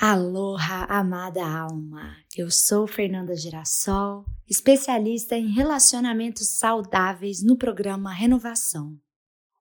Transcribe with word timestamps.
Aloha, 0.00 0.84
amada 0.84 1.44
alma! 1.44 2.16
Eu 2.36 2.52
sou 2.52 2.86
Fernanda 2.86 3.34
Girassol, 3.34 4.24
especialista 4.48 5.36
em 5.36 5.48
relacionamentos 5.48 6.50
saudáveis 6.50 7.42
no 7.42 7.58
programa 7.58 8.14
Renovação. 8.14 8.96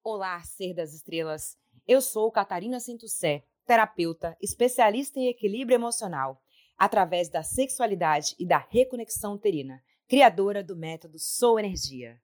Olá, 0.04 0.40
ser 0.44 0.76
das 0.76 0.94
estrelas! 0.94 1.58
Eu 1.88 2.02
sou 2.02 2.32
Catarina 2.32 2.80
Sintucé, 2.80 3.46
terapeuta, 3.66 4.38
especialista 4.40 5.20
em 5.20 5.28
equilíbrio 5.28 5.74
emocional, 5.74 6.40
através 6.78 7.30
da 7.30 7.42
sexualidade 7.42 8.36
e 8.38 8.46
da 8.46 8.60
reconexão 8.60 9.34
uterina, 9.34 9.82
criadora 10.08 10.64
do 10.64 10.76
método 10.76 11.18
Sou 11.18 11.58
Energia. 11.58 12.22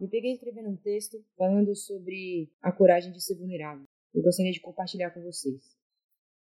Me 0.00 0.08
peguei 0.08 0.32
escrevendo 0.32 0.70
um 0.70 0.76
texto 0.78 1.22
falando 1.36 1.76
sobre 1.76 2.50
a 2.62 2.72
coragem 2.72 3.12
de 3.12 3.22
ser 3.22 3.34
vulnerável. 3.34 3.86
Eu 4.14 4.22
gostaria 4.22 4.50
de 4.50 4.60
compartilhar 4.60 5.10
com 5.10 5.22
vocês. 5.22 5.76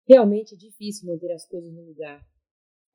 Realmente 0.08 0.56
é 0.56 0.58
difícil 0.58 1.12
manter 1.12 1.30
as 1.34 1.46
coisas 1.46 1.70
no 1.74 1.84
lugar. 1.84 2.26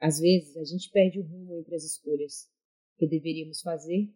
Às 0.00 0.18
vezes 0.18 0.56
a 0.56 0.64
gente 0.64 0.90
perde 0.90 1.20
o 1.20 1.22
rumo 1.22 1.58
entre 1.58 1.74
as 1.74 1.84
escolhas 1.84 2.50
que 2.96 3.06
deveríamos 3.06 3.60
fazer 3.60 4.10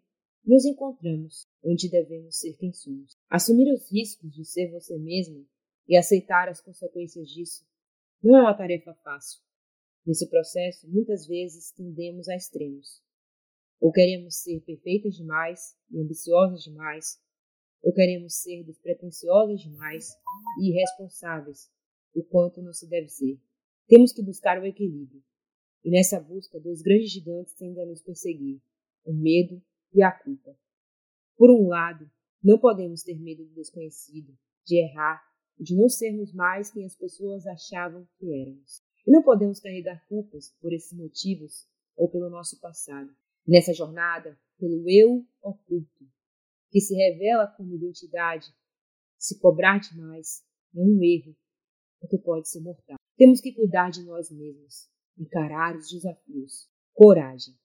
e 0.46 0.50
nos 0.50 0.64
encontramos 0.64 1.46
onde 1.62 1.90
devemos 1.90 2.38
ser 2.38 2.56
quem 2.56 2.72
somos. 2.72 3.14
Assumir 3.28 3.70
os 3.70 3.92
riscos 3.92 4.32
de 4.32 4.46
ser 4.46 4.70
você 4.70 4.96
mesmo 4.96 5.46
e 5.86 5.98
aceitar 5.98 6.48
as 6.48 6.62
consequências 6.62 7.28
disso 7.28 7.66
não 8.22 8.38
é 8.38 8.40
uma 8.40 8.56
tarefa 8.56 8.94
fácil. 9.04 9.42
Nesse 10.06 10.26
processo, 10.30 10.88
muitas 10.90 11.26
vezes 11.26 11.72
tendemos 11.72 12.26
a 12.26 12.34
extremos. 12.34 13.02
Ou 13.80 13.92
queremos 13.92 14.36
ser 14.36 14.60
perfeitas 14.60 15.14
demais 15.14 15.76
e 15.90 16.00
ambiciosas 16.00 16.62
demais, 16.62 17.20
ou 17.82 17.92
queremos 17.92 18.34
ser 18.34 18.64
despretensiosas 18.64 19.60
demais 19.60 20.08
e 20.60 20.70
irresponsáveis, 20.70 21.70
o 22.14 22.22
quanto 22.24 22.60
não 22.60 22.72
se 22.72 22.88
deve 22.88 23.08
ser. 23.08 23.40
Temos 23.86 24.12
que 24.12 24.22
buscar 24.22 24.60
o 24.60 24.66
equilíbrio. 24.66 25.22
E 25.84 25.90
nessa 25.90 26.20
busca, 26.20 26.58
dois 26.58 26.82
grandes 26.82 27.12
gigantes 27.12 27.54
tendem 27.54 27.82
a 27.82 27.86
nos 27.86 28.02
perseguir: 28.02 28.60
o 29.04 29.12
medo 29.12 29.62
e 29.92 30.02
a 30.02 30.10
culpa. 30.10 30.58
Por 31.36 31.50
um 31.50 31.68
lado, 31.68 32.10
não 32.42 32.58
podemos 32.58 33.02
ter 33.02 33.18
medo 33.18 33.44
do 33.44 33.54
desconhecido, 33.54 34.36
de 34.66 34.76
errar, 34.76 35.22
de 35.58 35.76
não 35.76 35.88
sermos 35.88 36.32
mais 36.32 36.70
quem 36.70 36.84
as 36.84 36.96
pessoas 36.96 37.46
achavam 37.46 38.06
que 38.18 38.32
éramos. 38.42 38.82
E 39.06 39.10
não 39.10 39.22
podemos 39.22 39.60
carregar 39.60 40.04
culpas 40.08 40.54
por 40.60 40.72
esses 40.72 40.92
motivos 40.92 41.66
ou 41.96 42.10
pelo 42.10 42.28
nosso 42.28 42.60
passado. 42.60 43.10
Nessa 43.48 43.72
jornada, 43.72 44.38
pelo 44.58 44.84
eu 44.90 45.26
oculto, 45.40 46.06
que 46.70 46.82
se 46.82 46.94
revela 46.94 47.46
como 47.56 47.74
identidade, 47.74 48.46
se 49.16 49.40
cobrar 49.40 49.78
demais 49.80 50.44
é 50.76 50.80
um 50.80 51.02
erro, 51.02 51.34
porque 51.98 52.18
pode 52.18 52.46
ser 52.46 52.60
mortal. 52.60 52.98
Temos 53.16 53.40
que 53.40 53.54
cuidar 53.54 53.90
de 53.90 54.04
nós 54.04 54.30
mesmos, 54.30 54.90
encarar 55.16 55.74
os 55.74 55.88
desafios. 55.88 56.68
Coragem, 56.92 57.58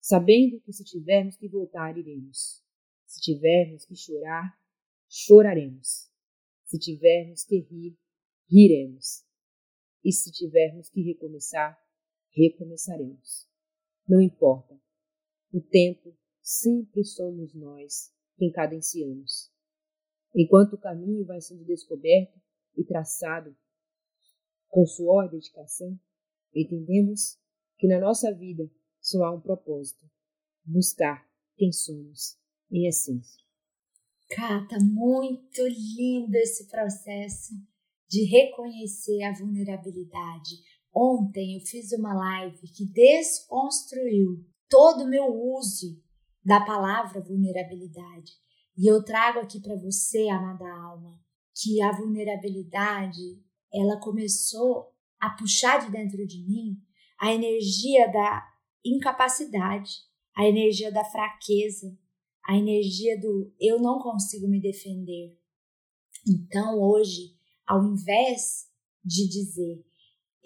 sabendo 0.00 0.58
que 0.62 0.72
se 0.72 0.82
tivermos 0.82 1.36
que 1.36 1.48
voltar, 1.48 1.98
iremos. 1.98 2.64
Se 3.04 3.20
tivermos 3.20 3.84
que 3.84 3.94
chorar, 3.94 4.58
choraremos. 5.06 6.10
Se 6.64 6.78
tivermos 6.78 7.44
que 7.44 7.58
rir, 7.58 7.98
riremos. 8.48 9.22
E 10.02 10.10
se 10.10 10.32
tivermos 10.32 10.88
que 10.88 11.02
recomeçar, 11.02 11.78
recomeçaremos. 12.32 13.46
Não 14.08 14.20
importa 14.20 14.80
o 15.56 15.60
tempo 15.62 16.14
sempre 16.42 17.02
somos 17.02 17.54
nós 17.54 18.12
quem 18.36 18.52
cadenciamos. 18.52 19.50
Enquanto 20.34 20.74
o 20.74 20.78
caminho 20.78 21.24
vai 21.24 21.40
sendo 21.40 21.64
descoberto 21.64 22.38
e 22.76 22.84
traçado 22.84 23.56
com 24.68 24.84
suor 24.84 25.24
e 25.24 25.30
dedicação, 25.30 25.98
entendemos 26.54 27.38
que 27.78 27.88
na 27.88 27.98
nossa 27.98 28.34
vida 28.34 28.70
só 29.00 29.24
há 29.24 29.34
um 29.34 29.40
propósito: 29.40 30.04
buscar 30.62 31.26
quem 31.56 31.72
somos 31.72 32.38
em 32.70 32.86
essência. 32.86 33.42
Cata, 34.28 34.78
muito 34.78 35.62
lindo 35.66 36.36
esse 36.36 36.68
processo 36.68 37.54
de 38.10 38.24
reconhecer 38.24 39.22
a 39.22 39.32
vulnerabilidade. 39.32 40.50
Ontem 40.94 41.56
eu 41.56 41.60
fiz 41.60 41.92
uma 41.92 42.12
live 42.12 42.60
que 42.76 42.84
desconstruiu 42.84 44.44
todo 44.68 45.04
o 45.04 45.08
meu 45.08 45.26
uso 45.26 46.02
da 46.44 46.60
palavra 46.60 47.20
vulnerabilidade. 47.20 48.32
E 48.76 48.86
eu 48.86 49.02
trago 49.04 49.40
aqui 49.40 49.60
para 49.60 49.76
você, 49.76 50.28
amada 50.28 50.68
alma, 50.68 51.18
que 51.54 51.80
a 51.82 51.92
vulnerabilidade, 51.92 53.42
ela 53.72 53.98
começou 53.98 54.92
a 55.18 55.30
puxar 55.30 55.84
de 55.84 55.90
dentro 55.90 56.26
de 56.26 56.44
mim 56.44 56.80
a 57.18 57.32
energia 57.32 58.10
da 58.12 58.46
incapacidade, 58.84 59.90
a 60.36 60.46
energia 60.46 60.92
da 60.92 61.04
fraqueza, 61.04 61.98
a 62.46 62.56
energia 62.56 63.18
do 63.18 63.52
eu 63.58 63.80
não 63.80 63.98
consigo 63.98 64.46
me 64.46 64.60
defender. 64.60 65.36
Então, 66.28 66.78
hoje, 66.78 67.34
ao 67.66 67.82
invés 67.82 68.68
de 69.02 69.26
dizer 69.26 69.84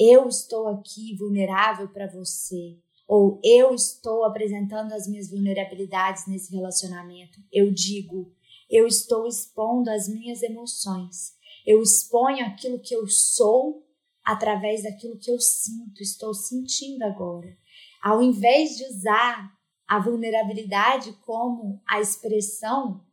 eu 0.02 0.26
estou 0.28 0.66
aqui 0.68 1.14
vulnerável 1.14 1.86
para 1.88 2.10
você, 2.10 2.78
ou 3.10 3.40
eu 3.42 3.74
estou 3.74 4.24
apresentando 4.24 4.92
as 4.92 5.08
minhas 5.08 5.28
vulnerabilidades 5.28 6.28
nesse 6.28 6.54
relacionamento. 6.54 7.40
Eu 7.50 7.72
digo, 7.72 8.32
eu 8.70 8.86
estou 8.86 9.26
expondo 9.26 9.90
as 9.90 10.06
minhas 10.06 10.44
emoções. 10.44 11.34
Eu 11.66 11.82
exponho 11.82 12.46
aquilo 12.46 12.78
que 12.78 12.94
eu 12.94 13.08
sou 13.08 13.84
através 14.22 14.84
daquilo 14.84 15.18
que 15.18 15.28
eu 15.28 15.40
sinto, 15.40 16.00
estou 16.00 16.32
sentindo 16.32 17.02
agora. 17.02 17.58
Ao 18.00 18.22
invés 18.22 18.76
de 18.76 18.84
usar 18.84 19.58
a 19.88 19.98
vulnerabilidade 19.98 21.12
como 21.26 21.82
a 21.88 22.00
expressão 22.00 23.04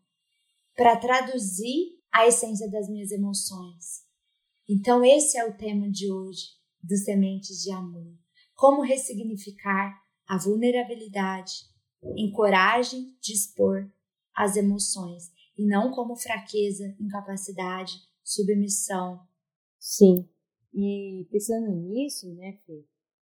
para 0.75 0.95
traduzir 0.97 1.97
a 2.11 2.27
essência 2.27 2.69
das 2.69 2.87
minhas 2.87 3.09
emoções. 3.09 4.05
Então, 4.69 5.03
esse 5.03 5.39
é 5.39 5.45
o 5.45 5.57
tema 5.57 5.89
de 5.89 6.11
hoje, 6.11 6.49
dos 6.83 7.03
Sementes 7.03 7.63
de 7.63 7.71
Amor 7.71 8.26
como 8.57 8.81
ressignificar 8.81 9.95
a 10.27 10.37
vulnerabilidade 10.37 11.53
em 12.17 12.31
coragem 12.31 13.15
de 13.21 13.31
expor 13.31 13.89
as 14.35 14.57
emoções 14.57 15.31
e 15.57 15.65
não 15.65 15.91
como 15.91 16.15
fraqueza, 16.15 16.95
incapacidade, 16.99 17.93
submissão. 18.23 19.21
Sim, 19.79 20.27
e 20.73 21.27
pensando 21.31 21.71
nisso, 21.71 22.33
né, 22.33 22.57
Fê, 22.65 22.83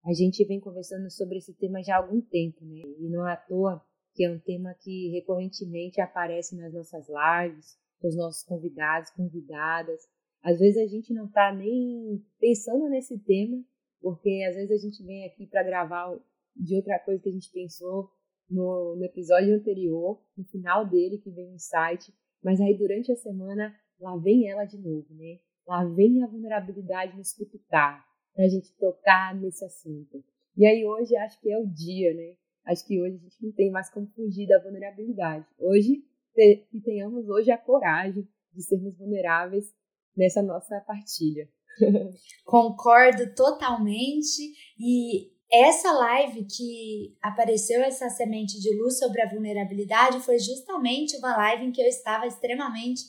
a 0.05 0.13
gente 0.15 0.45
vem 0.45 0.59
conversando 0.59 1.11
sobre 1.11 1.39
esse 1.39 1.55
tema 1.55 1.83
já 1.83 1.97
há 1.97 1.99
algum 1.99 2.21
tempo, 2.21 2.65
né? 2.65 2.81
E 2.99 3.09
não 3.11 3.29
é 3.29 3.35
à 3.35 3.37
toa 3.37 3.85
que 4.15 4.25
é 4.25 4.31
um 4.31 4.39
tema 4.39 4.75
que 4.81 5.11
recorrentemente 5.11 6.01
aparece 6.01 6.57
nas 6.57 6.73
nossas 6.73 7.07
lives, 7.07 7.79
com 8.01 8.09
os 8.09 8.17
nossos 8.17 8.43
convidados, 8.43 9.11
convidadas. 9.11 10.01
Às 10.43 10.59
vezes 10.59 10.79
a 10.79 10.87
gente 10.87 11.13
não 11.13 11.27
está 11.27 11.55
nem 11.55 12.25
pensando 12.41 12.89
nesse 12.89 13.19
tema, 13.19 13.63
porque 14.01 14.45
às 14.49 14.55
vezes 14.55 14.71
a 14.71 14.77
gente 14.77 15.03
vem 15.05 15.27
aqui 15.27 15.47
para 15.47 15.63
gravar 15.63 16.19
de 16.55 16.75
outra 16.77 16.99
coisa 16.99 17.23
que 17.23 17.29
a 17.29 17.33
gente 17.33 17.51
pensou 17.51 18.11
no, 18.51 18.97
no, 18.97 19.05
episódio 19.05 19.55
anterior, 19.55 20.21
no 20.37 20.45
final 20.45 20.87
dele, 20.89 21.19
que 21.19 21.31
vem 21.31 21.51
o 21.51 21.55
insight, 21.55 22.13
mas 22.43 22.61
aí 22.61 22.77
durante 22.77 23.13
a 23.13 23.17
semana 23.17 23.75
lá 24.01 24.17
vem 24.17 24.49
ela 24.49 24.65
de 24.65 24.79
novo, 24.79 25.13
né? 25.15 25.39
Lá 25.67 25.85
vem 25.85 26.23
a 26.23 26.27
vulnerabilidade 26.27 27.17
nos 27.17 27.33
cutucar, 27.33 28.05
para 28.35 28.45
a 28.45 28.49
gente 28.49 28.73
tocar 28.79 29.35
nesse 29.35 29.65
assunto. 29.65 30.25
E 30.57 30.65
aí 30.65 30.85
hoje 30.85 31.15
acho 31.17 31.41
que 31.41 31.51
é 31.51 31.59
o 31.59 31.67
dia, 31.67 32.15
né? 32.15 32.37
Acho 32.65 32.87
que 32.87 33.01
hoje 33.01 33.17
a 33.17 33.19
gente 33.19 33.45
não 33.45 33.53
tem 33.53 33.71
mais 33.71 33.91
como 33.91 34.07
fugir 34.09 34.47
da 34.47 34.63
vulnerabilidade. 34.63 35.47
Hoje, 35.59 36.05
que 36.35 36.81
tenhamos 36.81 37.29
hoje 37.29 37.51
a 37.51 37.59
coragem 37.59 38.29
de 38.53 38.63
sermos 38.63 38.97
vulneráveis 38.97 39.75
nessa 40.17 40.43
nossa 40.43 40.81
partilha. 40.81 41.49
Concordo 42.45 43.35
totalmente. 43.35 44.53
E 44.79 45.31
essa 45.51 45.93
live 45.93 46.45
que 46.45 47.17
apareceu 47.23 47.81
essa 47.83 48.09
semente 48.11 48.61
de 48.61 48.75
luz 48.77 48.99
sobre 48.99 49.23
a 49.23 49.29
vulnerabilidade 49.29 50.21
foi 50.21 50.39
justamente 50.39 51.17
uma 51.17 51.37
live 51.37 51.67
em 51.67 51.73
que 51.73 51.81
eu 51.81 51.87
estava 51.87 52.27
extremamente 52.27 53.03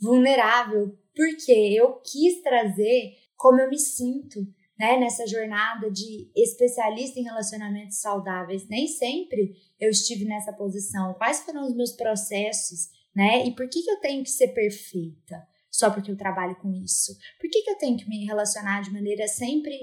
vulnerável, 0.00 0.96
porque 1.14 1.52
eu 1.52 2.00
quis 2.00 2.42
trazer 2.42 3.14
como 3.36 3.60
eu 3.60 3.70
me 3.70 3.78
sinto, 3.78 4.40
né, 4.78 4.98
nessa 4.98 5.26
jornada 5.26 5.90
de 5.90 6.30
especialista 6.36 7.18
em 7.18 7.24
relacionamentos 7.24 8.00
saudáveis. 8.00 8.68
Nem 8.68 8.86
sempre 8.86 9.54
eu 9.80 9.90
estive 9.90 10.24
nessa 10.24 10.52
posição. 10.52 11.14
Quais 11.14 11.40
foram 11.40 11.66
os 11.66 11.74
meus 11.74 11.92
processos, 11.92 12.88
né? 13.14 13.44
E 13.46 13.54
por 13.54 13.68
que, 13.68 13.82
que 13.82 13.90
eu 13.90 14.00
tenho 14.00 14.22
que 14.22 14.30
ser 14.30 14.48
perfeita? 14.48 15.42
Só 15.70 15.90
porque 15.90 16.10
eu 16.10 16.16
trabalho 16.16 16.56
com 16.56 16.72
isso? 16.72 17.16
Por 17.40 17.48
que, 17.50 17.62
que 17.62 17.70
eu 17.70 17.78
tenho 17.78 17.96
que 17.96 18.08
me 18.08 18.24
relacionar 18.24 18.82
de 18.82 18.92
maneira 18.92 19.26
sempre 19.26 19.74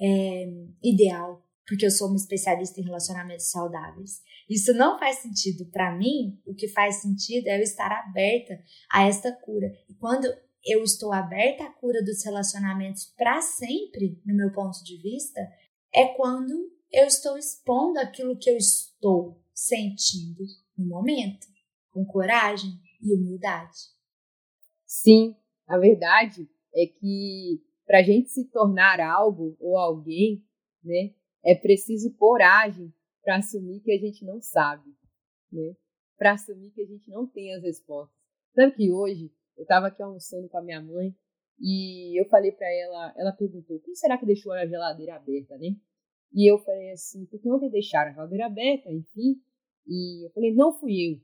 é, 0.00 0.46
ideal? 0.82 1.44
porque 1.66 1.86
eu 1.86 1.90
sou 1.90 2.08
uma 2.08 2.16
especialista 2.16 2.80
em 2.80 2.84
relacionamentos 2.84 3.50
saudáveis. 3.50 4.22
Isso 4.48 4.72
não 4.74 4.98
faz 4.98 5.18
sentido 5.18 5.64
para 5.66 5.96
mim. 5.96 6.38
O 6.46 6.54
que 6.54 6.68
faz 6.68 6.96
sentido 6.96 7.48
é 7.48 7.58
eu 7.58 7.62
estar 7.62 7.90
aberta 7.90 8.62
a 8.92 9.06
esta 9.06 9.32
cura. 9.32 9.72
E 9.88 9.94
quando 9.94 10.26
eu 10.64 10.82
estou 10.82 11.12
aberta 11.12 11.64
à 11.64 11.70
cura 11.70 12.02
dos 12.02 12.24
relacionamentos 12.24 13.06
para 13.16 13.40
sempre, 13.40 14.20
no 14.24 14.34
meu 14.34 14.52
ponto 14.52 14.82
de 14.84 14.96
vista, 14.98 15.40
é 15.92 16.06
quando 16.06 16.70
eu 16.92 17.06
estou 17.06 17.36
expondo 17.36 17.98
aquilo 17.98 18.38
que 18.38 18.50
eu 18.50 18.56
estou 18.56 19.40
sentindo 19.52 20.44
no 20.76 20.86
momento, 20.86 21.46
com 21.90 22.04
coragem 22.04 22.78
e 23.00 23.14
humildade. 23.14 23.94
Sim, 24.96 25.34
a 25.66 25.76
verdade 25.76 26.48
é 26.72 26.86
que 26.86 27.60
para 27.84 27.98
a 27.98 28.02
gente 28.02 28.28
se 28.28 28.48
tornar 28.48 29.00
algo 29.00 29.56
ou 29.58 29.76
alguém, 29.76 30.46
né, 30.84 31.12
é 31.44 31.52
preciso 31.56 32.14
coragem 32.16 32.94
para 33.20 33.38
assumir 33.38 33.80
que 33.80 33.90
a 33.90 33.98
gente 33.98 34.24
não 34.24 34.40
sabe, 34.40 34.88
né? 35.50 35.74
Para 36.16 36.34
assumir 36.34 36.70
que 36.70 36.80
a 36.80 36.86
gente 36.86 37.10
não 37.10 37.26
tem 37.26 37.52
as 37.54 37.62
respostas. 37.64 38.16
Sabe 38.54 38.72
que 38.76 38.92
hoje 38.92 39.32
eu 39.56 39.62
estava 39.62 39.88
aqui 39.88 40.00
almoçando 40.00 40.48
com 40.48 40.58
a 40.58 40.62
minha 40.62 40.80
mãe 40.80 41.12
e 41.58 42.18
eu 42.18 42.24
falei 42.28 42.52
para 42.52 42.72
ela, 42.72 43.12
ela 43.16 43.32
perguntou: 43.32 43.80
"Quem 43.80 43.96
será 43.96 44.16
que 44.16 44.24
deixou 44.24 44.52
a 44.52 44.64
geladeira 44.64 45.16
aberta, 45.16 45.58
né?" 45.58 45.74
E 46.32 46.48
eu 46.48 46.56
falei 46.58 46.92
assim: 46.92 47.26
"Porque 47.26 47.50
ontem 47.50 47.68
deixaram 47.68 48.12
a 48.12 48.14
geladeira 48.14 48.46
aberta, 48.46 48.92
enfim." 48.92 49.42
E 49.88 50.24
eu 50.24 50.30
falei: 50.30 50.54
"Não 50.54 50.72
fui 50.72 50.92
eu." 50.92 51.20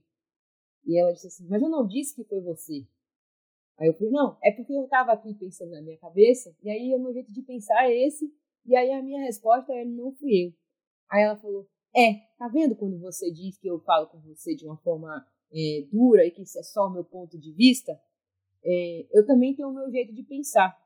E 0.84 1.00
ela 1.00 1.12
disse 1.12 1.28
assim: 1.28 1.46
"Mas 1.49 1.62
eu 1.62 1.69
não 1.69 1.87
disse 1.87 2.17
que 2.17 2.28
foi 2.28 2.40
você." 2.40 2.84
Aí 3.81 3.88
eu 3.88 3.94
falei: 3.94 4.12
"Não, 4.12 4.37
é 4.43 4.53
porque 4.53 4.73
eu 4.73 4.85
estava 4.85 5.12
aqui 5.12 5.35
pensando 5.35 5.71
na 5.71 5.81
minha 5.81 5.97
cabeça 5.99 6.55
e 6.62 6.71
aí 6.71 6.94
o 6.94 6.99
meu 6.99 7.12
jeito 7.12 7.32
de 7.32 7.43
pensar 7.43 7.88
é 7.88 8.06
esse 8.06 8.31
e 8.67 8.77
aí 8.77 8.93
a 8.93 9.03
minha 9.03 9.23
resposta 9.23 9.73
é: 9.73 9.85
não 9.85 10.12
fui 10.12 10.47
eu. 10.47 10.53
Aí 11.11 11.23
ela 11.23 11.37
falou: 11.37 11.69
é, 11.94 12.15
tá 12.38 12.49
vendo 12.49 12.77
quando 12.77 12.99
você 13.00 13.31
diz 13.31 13.59
que 13.59 13.67
eu 13.67 13.81
falo 13.81 14.06
com 14.09 14.21
você 14.21 14.55
de 14.55 14.65
uma 14.67 14.77
forma 14.79 15.27
é, 15.53 15.87
dura 15.91 16.25
e 16.25 16.31
que 16.31 16.43
isso 16.43 16.59
é 16.59 16.62
só 16.62 16.87
o 16.87 16.91
meu 16.91 17.05
ponto 17.05 17.38
de 17.38 17.53
vista? 17.53 18.00
É, 18.65 19.06
eu 19.12 19.27
também 19.27 19.55
tenho 19.55 19.69
o 19.69 19.75
meu 19.75 19.91
jeito 19.91 20.15
de 20.15 20.23
pensar. 20.23 20.77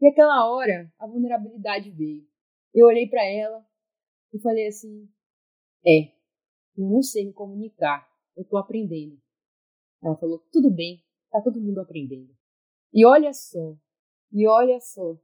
E 0.00 0.06
aquela 0.06 0.48
hora 0.50 0.92
a 0.98 1.06
vulnerabilidade 1.06 1.90
veio. 1.90 2.26
Eu 2.74 2.86
olhei 2.86 3.08
para 3.08 3.24
ela 3.24 3.66
e 4.32 4.38
falei 4.38 4.66
assim: 4.68 5.08
é, 5.86 6.12
eu 6.76 6.88
não 6.88 7.02
sei 7.02 7.26
me 7.26 7.32
comunicar, 7.32 8.08
eu 8.36 8.44
tô 8.44 8.56
aprendendo. 8.56 9.20
Ela 10.02 10.16
falou: 10.16 10.38
tudo 10.52 10.70
bem, 10.70 11.02
tá 11.30 11.40
todo 11.42 11.60
mundo 11.60 11.80
aprendendo. 11.80 12.35
E 12.96 13.04
olha 13.04 13.30
só, 13.34 13.76
e 14.32 14.48
olha 14.48 14.80
só, 14.80 15.20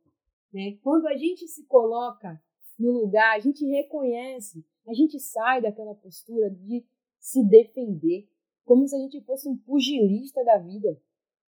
né? 0.53 0.77
Quando 0.83 1.07
a 1.07 1.17
gente 1.17 1.49
se 1.49 1.65
coloca 1.65 2.39
no 2.79 2.91
lugar, 2.91 3.35
a 3.35 3.39
gente 3.39 3.65
reconhece, 3.65 4.63
a 4.87 4.93
gente 4.93 5.19
sai 5.19 5.63
daquela 5.63 5.95
postura 5.95 6.51
de 6.51 6.87
se 7.19 7.43
defender, 7.49 8.29
como 8.63 8.87
se 8.87 8.95
a 8.95 8.99
gente 8.99 9.23
fosse 9.23 9.49
um 9.49 9.57
pugilista 9.57 10.45
da 10.45 10.59
vida. 10.59 11.01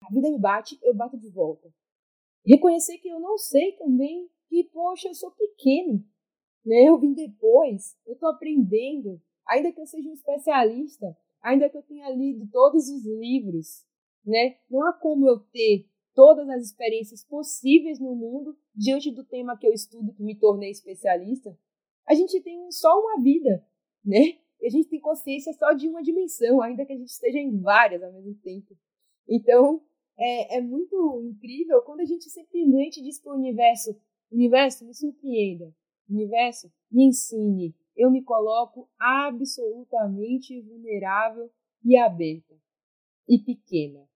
A 0.01 0.11
vida 0.11 0.31
me 0.31 0.39
bate, 0.39 0.79
eu 0.83 0.95
bato 0.95 1.19
de 1.19 1.29
volta. 1.29 1.71
Reconhecer 2.47 2.97
que 2.97 3.09
eu 3.09 3.21
não 3.21 3.37
sei 3.37 3.73
também, 3.73 4.27
que, 4.49 4.65
poxa, 4.73 5.09
eu 5.09 5.15
sou 5.15 5.31
pequeno, 5.33 6.03
né? 6.65 6.89
Eu 6.89 6.99
vim 6.99 7.13
depois, 7.13 7.95
eu 8.07 8.15
estou 8.15 8.31
aprendendo, 8.31 9.21
ainda 9.47 9.71
que 9.71 9.83
eu 9.83 9.87
seja 9.87 10.09
um 10.09 10.15
especialista, 10.15 11.15
ainda 11.43 11.69
que 11.69 11.77
eu 11.77 11.83
tenha 11.83 12.09
lido 12.09 12.49
todos 12.51 12.89
os 12.89 13.05
livros, 13.05 13.85
né? 14.25 14.57
Não 14.71 14.83
há 14.87 14.95
como 14.95 15.29
eu 15.29 15.41
ter 15.53 15.87
todas 16.17 16.49
as 16.49 16.63
experiências 16.63 17.23
possíveis 17.23 18.01
no 18.01 18.17
mundo 18.17 18.57
diante 18.75 19.11
do 19.11 19.23
tema 19.23 19.57
que 19.57 19.67
eu 19.67 19.73
estudo, 19.73 20.15
que 20.15 20.23
me 20.23 20.35
tornei 20.35 20.71
especialista, 20.71 21.57
a 22.09 22.15
gente 22.15 22.41
tem 22.41 22.73
só 22.73 22.99
uma 22.99 23.23
vida, 23.23 23.63
né? 24.03 24.39
E 24.59 24.67
a 24.67 24.71
gente 24.71 24.89
tem 24.89 24.99
consciência 24.99 25.53
só 25.53 25.75
de 25.75 25.87
uma 25.87 26.03
dimensão, 26.03 26.63
ainda 26.63 26.87
que 26.87 26.95
a 26.95 26.97
gente 26.97 27.11
esteja 27.11 27.39
em 27.39 27.61
várias 27.61 28.03
ao 28.03 28.11
mesmo 28.15 28.35
tempo. 28.37 28.75
Então, 29.29 29.83
é, 30.17 30.57
é 30.57 30.61
muito 30.63 31.23
incrível 31.23 31.83
quando 31.83 32.01
a 32.01 32.07
gente 32.07 32.31
simplesmente 32.31 33.03
diz 33.03 33.21
para 33.21 33.35
o 33.35 33.37
universo: 33.37 33.95
universo, 34.33 34.87
me 34.87 34.95
surpreenda, 34.95 35.71
universo, 36.09 36.73
me 36.91 37.05
ensine. 37.05 37.77
Eu 37.95 38.11
me 38.11 38.23
coloco 38.23 38.89
absolutamente 38.99 40.63
vulnerável 40.63 41.51
e 41.85 41.95
aberta 41.99 42.55
e 43.29 43.39
pequena. 43.39 44.09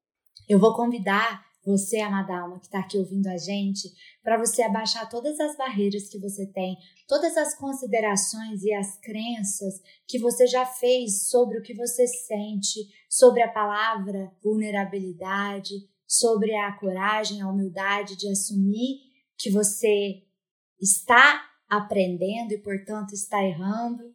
Eu 0.48 0.58
vou 0.58 0.74
convidar 0.74 1.49
você, 1.64 1.98
amada 1.98 2.38
alma, 2.38 2.58
que 2.58 2.66
está 2.66 2.80
aqui 2.80 2.96
ouvindo 2.96 3.26
a 3.26 3.36
gente, 3.36 3.88
para 4.22 4.38
você 4.38 4.62
abaixar 4.62 5.08
todas 5.08 5.38
as 5.38 5.56
barreiras 5.56 6.08
que 6.08 6.18
você 6.18 6.46
tem, 6.46 6.76
todas 7.06 7.36
as 7.36 7.54
considerações 7.54 8.62
e 8.62 8.72
as 8.72 8.98
crenças 9.00 9.80
que 10.06 10.18
você 10.18 10.46
já 10.46 10.64
fez 10.64 11.28
sobre 11.28 11.58
o 11.58 11.62
que 11.62 11.74
você 11.74 12.06
sente, 12.06 12.80
sobre 13.08 13.42
a 13.42 13.52
palavra 13.52 14.32
vulnerabilidade, 14.42 15.74
sobre 16.06 16.54
a 16.54 16.72
coragem, 16.72 17.42
a 17.42 17.48
humildade 17.48 18.16
de 18.16 18.28
assumir 18.28 19.00
que 19.36 19.50
você 19.50 20.22
está 20.80 21.46
aprendendo 21.68 22.52
e, 22.52 22.58
portanto, 22.58 23.12
está 23.12 23.44
errando 23.44 24.14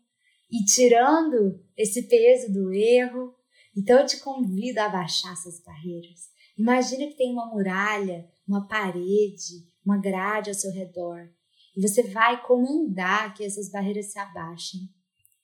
e 0.52 0.64
tirando 0.66 1.64
esse 1.78 2.04
peso 2.04 2.52
do 2.52 2.74
erro. 2.74 3.34
Então, 3.78 4.00
eu 4.00 4.06
te 4.06 4.18
convido 4.18 4.80
a 4.80 4.86
abaixar 4.86 5.32
essas 5.34 5.62
barreiras 5.64 6.35
Imagina 6.58 7.08
que 7.08 7.18
tem 7.18 7.32
uma 7.32 7.48
muralha, 7.48 8.30
uma 8.48 8.68
parede, 8.68 9.68
uma 9.86 9.98
grade 9.98 10.50
ao 10.50 10.56
seu 10.56 10.72
redor. 10.72 11.30
E 11.76 11.82
você 11.82 12.04
vai 12.04 12.42
comandar 12.46 13.34
que 13.34 13.44
essas 13.44 13.70
barreiras 13.70 14.12
se 14.12 14.18
abaixem. 14.18 14.90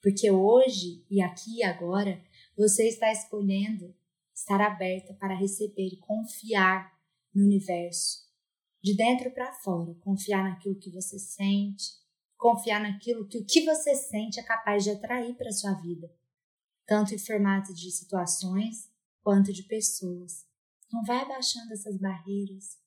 Porque 0.02 0.32
hoje 0.32 1.06
e 1.10 1.22
aqui 1.22 1.58
e 1.58 1.64
agora 1.64 2.22
você 2.58 2.88
está 2.88 3.12
escolhendo 3.12 3.94
estar 4.34 4.60
aberta 4.62 5.14
para 5.14 5.36
receber 5.36 5.88
e 5.88 5.98
confiar 5.98 6.92
no 7.34 7.44
universo. 7.44 8.30
De 8.82 8.96
dentro 8.96 9.30
para 9.32 9.54
fora, 9.54 9.94
confiar 10.02 10.44
naquilo 10.44 10.80
que 10.80 10.90
você 10.90 11.20
sente, 11.20 11.86
confiar 12.36 12.82
naquilo 12.82 13.28
que 13.28 13.38
o 13.38 13.46
que 13.46 13.64
você 13.64 13.94
sente 13.96 14.40
é 14.40 14.44
capaz 14.44 14.84
de 14.84 14.90
atrair 14.90 15.36
para 15.36 15.52
sua 15.52 15.74
vida, 15.74 16.12
tanto 16.88 17.14
em 17.14 17.20
formato 17.20 17.74
de 17.76 17.92
situações 17.92 18.90
quanto 19.22 19.54
de 19.54 19.64
pessoas. 19.64 20.51
Então 20.92 21.06
vai 21.06 21.22
abaixando 21.22 21.72
essas 21.72 21.98
barreiras, 21.98 22.78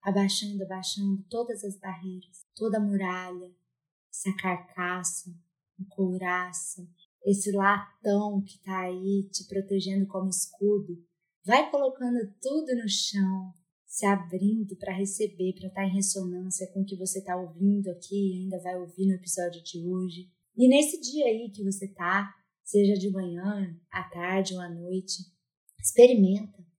abaixando, 0.00 0.62
abaixando 0.62 1.22
todas 1.28 1.62
as 1.62 1.78
barreiras, 1.78 2.46
toda 2.56 2.78
a 2.78 2.80
muralha, 2.80 3.54
essa 4.10 4.34
carcaça, 4.38 5.30
a 5.78 5.94
couraça, 5.94 6.88
esse 7.26 7.52
latão 7.52 8.42
que 8.42 8.56
está 8.56 8.84
aí 8.84 9.28
te 9.30 9.44
protegendo 9.44 10.06
como 10.06 10.30
escudo. 10.30 11.04
Vai 11.44 11.70
colocando 11.70 12.20
tudo 12.40 12.74
no 12.74 12.88
chão, 12.88 13.52
se 13.84 14.06
abrindo 14.06 14.74
para 14.76 14.96
receber, 14.96 15.52
para 15.52 15.68
estar 15.68 15.82
tá 15.82 15.86
em 15.86 15.94
ressonância 15.94 16.72
com 16.72 16.80
o 16.80 16.86
que 16.86 16.96
você 16.96 17.18
está 17.18 17.36
ouvindo 17.36 17.90
aqui 17.90 18.30
e 18.30 18.42
ainda 18.44 18.62
vai 18.62 18.80
ouvir 18.80 19.04
no 19.04 19.12
episódio 19.12 19.62
de 19.62 19.86
hoje. 19.86 20.32
E 20.56 20.66
nesse 20.68 20.98
dia 21.02 21.26
aí 21.26 21.50
que 21.50 21.62
você 21.62 21.86
tá, 21.86 22.34
seja 22.64 22.94
de 22.94 23.10
manhã, 23.10 23.78
à 23.90 24.04
tarde 24.04 24.54
ou 24.54 24.60
à 24.60 24.70
noite, 24.70 25.18
experimenta 25.78 26.71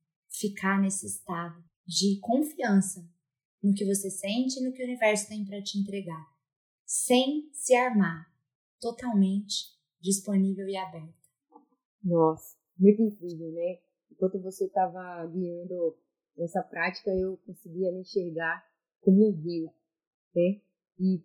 ficar 0.47 0.81
nesse 0.81 1.05
estado 1.05 1.63
de 1.87 2.19
confiança 2.19 3.07
no 3.61 3.73
que 3.73 3.85
você 3.85 4.09
sente 4.09 4.59
e 4.59 4.63
no 4.63 4.73
que 4.73 4.81
o 4.81 4.85
universo 4.85 5.29
tem 5.29 5.45
para 5.45 5.61
te 5.61 5.77
entregar, 5.77 6.25
sem 6.85 7.49
se 7.53 7.73
armar, 7.75 8.29
totalmente 8.81 9.71
disponível 10.01 10.67
e 10.67 10.75
aberta. 10.75 11.13
Nossa, 12.03 12.57
muito 12.77 13.01
incrível, 13.01 13.51
né? 13.53 13.79
Enquanto 14.11 14.41
você 14.41 14.65
estava 14.65 15.25
guiando 15.27 15.97
essa 16.37 16.61
prática, 16.61 17.09
eu 17.11 17.37
conseguia 17.45 17.91
me 17.93 18.01
enxergar 18.01 18.65
como 18.99 19.29
um 19.29 19.31
rio, 19.31 19.71
né? 20.35 20.61
E, 20.99 21.21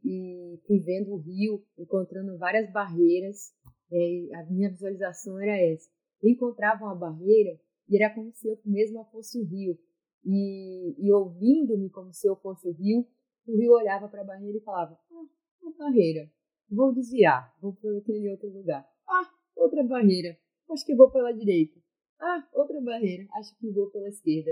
e 0.68 0.78
vendo 0.78 1.12
o 1.12 1.18
rio, 1.18 1.66
encontrando 1.76 2.38
várias 2.38 2.70
barreiras. 2.72 3.52
É, 3.90 4.36
a 4.36 4.44
minha 4.46 4.70
visualização 4.70 5.40
era 5.40 5.56
essa. 5.56 5.90
Eu 6.22 6.30
encontrava 6.30 6.84
uma 6.84 6.94
barreira 6.94 7.58
e 7.88 7.96
era 7.96 8.14
como 8.14 8.32
se 8.32 8.48
eu 8.48 8.58
mesma 8.64 9.04
fosse 9.06 9.40
o 9.40 9.44
rio. 9.44 9.78
E, 10.24 10.94
e 10.98 11.12
ouvindo-me 11.12 11.88
como 11.90 12.12
se 12.12 12.28
eu 12.28 12.36
fosse 12.36 12.68
o 12.68 12.72
rio, 12.72 13.06
o 13.46 13.56
rio 13.56 13.72
olhava 13.72 14.08
para 14.08 14.22
a 14.22 14.24
barreira 14.24 14.58
e 14.58 14.62
falava: 14.62 14.98
Ah, 15.10 15.26
uma 15.62 15.72
barreira, 15.76 16.30
vou 16.70 16.92
desviar, 16.92 17.56
vou 17.60 17.74
para 17.74 17.96
aquele 17.98 18.30
outro 18.30 18.48
lugar. 18.48 18.86
Ah, 19.08 19.30
outra 19.56 19.82
barreira, 19.84 20.38
acho 20.70 20.84
que 20.84 20.94
vou 20.94 21.10
pela 21.10 21.32
direita. 21.32 21.80
Ah, 22.20 22.46
outra 22.52 22.80
barreira, 22.80 23.26
acho 23.34 23.56
que 23.58 23.70
vou 23.70 23.90
pela 23.90 24.08
esquerda. 24.08 24.50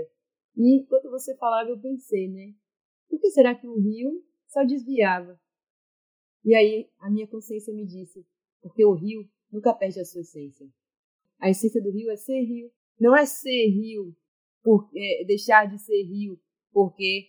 E 0.55 0.79
enquanto 0.79 1.09
você 1.09 1.35
falava, 1.35 1.69
eu 1.69 1.79
pensei, 1.79 2.27
né? 2.29 2.55
Por 3.09 3.19
que 3.19 3.29
será 3.29 3.53
que 3.53 3.67
o 3.67 3.77
rio 3.77 4.23
só 4.47 4.63
desviava? 4.63 5.39
E 6.43 6.55
aí 6.55 6.89
a 6.99 7.09
minha 7.09 7.27
consciência 7.27 7.73
me 7.73 7.85
disse: 7.85 8.25
porque 8.61 8.83
o 8.83 8.93
rio 8.93 9.29
nunca 9.51 9.73
perde 9.73 9.99
a 9.99 10.05
sua 10.05 10.21
essência. 10.21 10.67
A 11.39 11.49
essência 11.49 11.81
do 11.81 11.91
rio 11.91 12.09
é 12.11 12.15
ser 12.15 12.41
rio, 12.41 12.71
não 12.99 13.15
é 13.15 13.25
ser 13.25 13.67
rio, 13.67 14.15
por, 14.63 14.89
é, 14.95 15.23
deixar 15.25 15.65
de 15.65 15.79
ser 15.79 16.03
rio 16.03 16.39
porque 16.71 17.27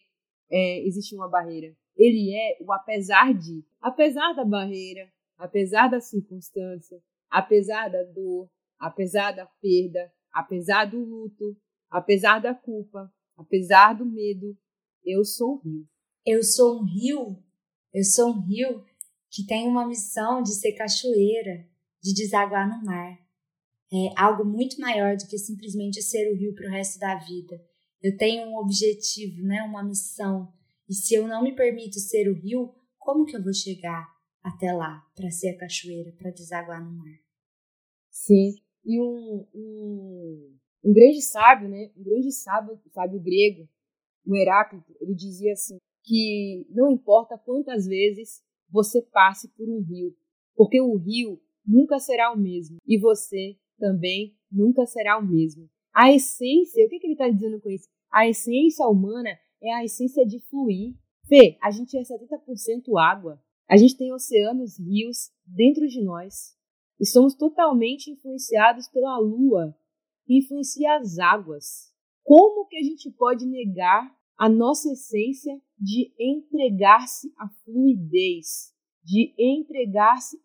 é, 0.51 0.87
existe 0.87 1.15
uma 1.15 1.29
barreira. 1.29 1.75
Ele 1.97 2.35
é 2.35 2.59
o 2.61 2.73
apesar 2.73 3.33
de. 3.35 3.65
Apesar 3.81 4.33
da 4.33 4.45
barreira, 4.45 5.11
apesar 5.37 5.89
da 5.89 6.01
circunstância, 6.01 7.03
apesar 7.31 7.89
da 7.89 8.03
dor, 8.03 8.51
apesar 8.79 9.33
da 9.33 9.47
perda, 9.47 10.13
apesar 10.33 10.85
do 10.85 10.99
luto, 10.99 11.57
apesar 11.91 12.41
da 12.41 12.55
culpa, 12.55 13.13
apesar 13.37 13.95
do 13.95 14.05
medo, 14.05 14.57
eu 15.05 15.25
sou 15.25 15.57
um 15.57 15.59
rio. 15.59 15.89
Eu 16.27 16.43
sou 16.43 16.81
um 16.81 16.85
rio, 16.85 17.43
eu 17.95 18.05
sou 18.05 18.31
um 18.31 18.41
rio 18.41 18.85
que 19.31 19.47
tem 19.47 19.67
uma 19.67 19.87
missão 19.87 20.43
de 20.43 20.53
ser 20.55 20.73
cachoeira, 20.73 21.67
de 22.03 22.13
desaguar 22.13 22.69
no 22.69 22.85
mar. 22.85 23.19
É 23.93 24.21
algo 24.21 24.45
muito 24.45 24.81
maior 24.81 25.17
do 25.17 25.27
que 25.27 25.39
simplesmente 25.39 26.03
ser 26.03 26.31
o 26.31 26.37
rio 26.37 26.55
para 26.55 26.67
o 26.67 26.71
resto 26.71 26.99
da 26.99 27.15
vida. 27.17 27.61
Eu 28.03 28.17
tenho 28.17 28.47
um 28.49 28.59
objetivo, 28.59 29.43
né, 29.43 29.63
uma 29.63 29.83
missão. 29.83 30.53
E 30.89 30.95
se 30.95 31.15
eu 31.15 31.27
não 31.27 31.43
me 31.43 31.55
permito 31.55 31.99
ser 31.99 32.29
o 32.29 32.35
rio, 32.35 32.75
como 32.99 33.25
que 33.25 33.37
eu 33.37 33.43
vou 33.43 33.55
chegar 33.55 34.07
até 34.43 34.73
lá 34.73 35.03
para 35.15 35.31
ser 35.31 35.51
a 35.51 35.59
cachoeira, 35.59 36.13
para 36.13 36.31
desaguar 36.31 36.85
no 36.85 36.93
mar? 36.93 37.19
Sim. 38.11 38.55
E 38.85 39.01
um, 39.01 39.47
um, 39.55 40.59
um 40.85 40.93
grande 40.93 41.23
sábio, 41.23 41.69
né, 41.69 41.91
um 41.97 42.03
grande 42.03 42.33
sábio, 42.33 42.79
sábio 42.93 43.21
grego, 43.21 43.69
o 44.27 44.37
Heráclito, 44.37 44.95
ele 45.01 45.15
dizia 45.15 45.53
assim 45.53 45.79
que 46.05 46.67
não 46.71 46.91
importa 46.91 47.39
quantas 47.39 47.87
vezes 47.87 48.43
você 48.71 49.03
passe 49.03 49.49
por 49.49 49.69
um 49.69 49.81
rio, 49.81 50.15
porque 50.55 50.81
o 50.81 50.97
rio 50.97 51.41
nunca 51.67 51.99
será 51.99 52.33
o 52.33 52.39
mesmo 52.39 52.79
e 52.87 52.99
você 52.99 53.57
também 53.79 54.37
nunca 54.51 54.87
será 54.87 55.19
o 55.19 55.27
mesmo. 55.27 55.69
A 55.95 56.13
essência, 56.13 56.85
o 56.85 56.89
que, 56.89 56.99
que 56.99 57.07
ele 57.07 57.15
está 57.15 57.29
dizendo 57.29 57.61
com 57.61 57.71
isso? 57.71 57.89
A 58.11 58.29
essência 58.29 58.87
humana 58.87 59.31
é 59.63 59.73
a 59.75 59.85
essência 59.85 60.25
de 60.27 60.41
fluir. 60.49 60.95
Fê, 61.27 61.59
a 61.63 61.71
gente 61.71 61.97
é 61.97 62.03
70% 62.03 62.99
água. 62.99 63.43
A 63.69 63.77
gente 63.77 63.97
tem 63.97 64.13
oceanos, 64.13 64.79
rios 64.79 65.31
dentro 65.47 65.87
de 65.87 66.03
nós. 66.03 66.57
E 67.01 67.07
somos 67.07 67.35
totalmente 67.35 68.11
influenciados 68.11 68.89
pela 68.89 69.19
lua, 69.19 69.77
que 70.25 70.39
influencia 70.39 70.97
as 70.97 71.19
águas. 71.19 71.93
Como 72.25 72.67
que 72.67 72.77
a 72.77 72.83
gente 72.83 73.11
pode 73.11 73.47
negar 73.47 74.11
a 74.37 74.49
nossa 74.49 74.93
essência 74.93 75.61
de 75.79 76.13
entregar-se 76.19 77.33
à 77.39 77.49
fluidez, 77.65 78.73
de 79.03 79.35
entregar-se 79.39 80.41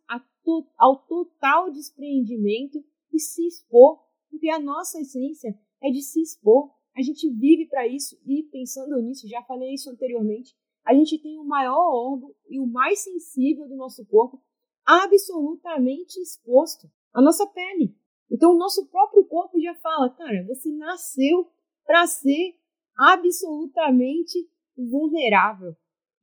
ao 0.77 0.97
total 1.07 1.71
despreendimento 1.71 2.83
e 3.13 3.19
se 3.19 3.45
expor, 3.45 4.03
porque 4.29 4.49
a 4.49 4.59
nossa 4.59 4.99
essência 4.99 5.57
é 5.81 5.89
de 5.89 6.01
se 6.01 6.21
expor. 6.21 6.71
A 6.95 7.01
gente 7.01 7.29
vive 7.29 7.67
para 7.67 7.87
isso 7.87 8.19
e 8.25 8.43
pensando 8.43 9.01
nisso, 9.01 9.27
já 9.27 9.41
falei 9.43 9.73
isso 9.73 9.89
anteriormente, 9.89 10.55
a 10.85 10.93
gente 10.93 11.17
tem 11.17 11.39
o 11.39 11.45
maior 11.45 11.79
órgão 11.79 12.35
e 12.49 12.59
o 12.59 12.67
mais 12.67 12.99
sensível 12.99 13.67
do 13.67 13.75
nosso 13.75 14.05
corpo 14.05 14.41
absolutamente 14.85 16.19
exposto, 16.19 16.89
a 17.13 17.21
nossa 17.21 17.47
pele. 17.47 17.95
Então 18.29 18.53
o 18.53 18.57
nosso 18.57 18.85
próprio 18.87 19.23
corpo 19.25 19.59
já 19.61 19.73
fala, 19.75 20.09
cara, 20.09 20.45
você 20.45 20.69
nasceu 20.71 21.49
para 21.85 22.05
ser 22.05 22.55
absolutamente 22.97 24.49
vulnerável. 24.77 25.75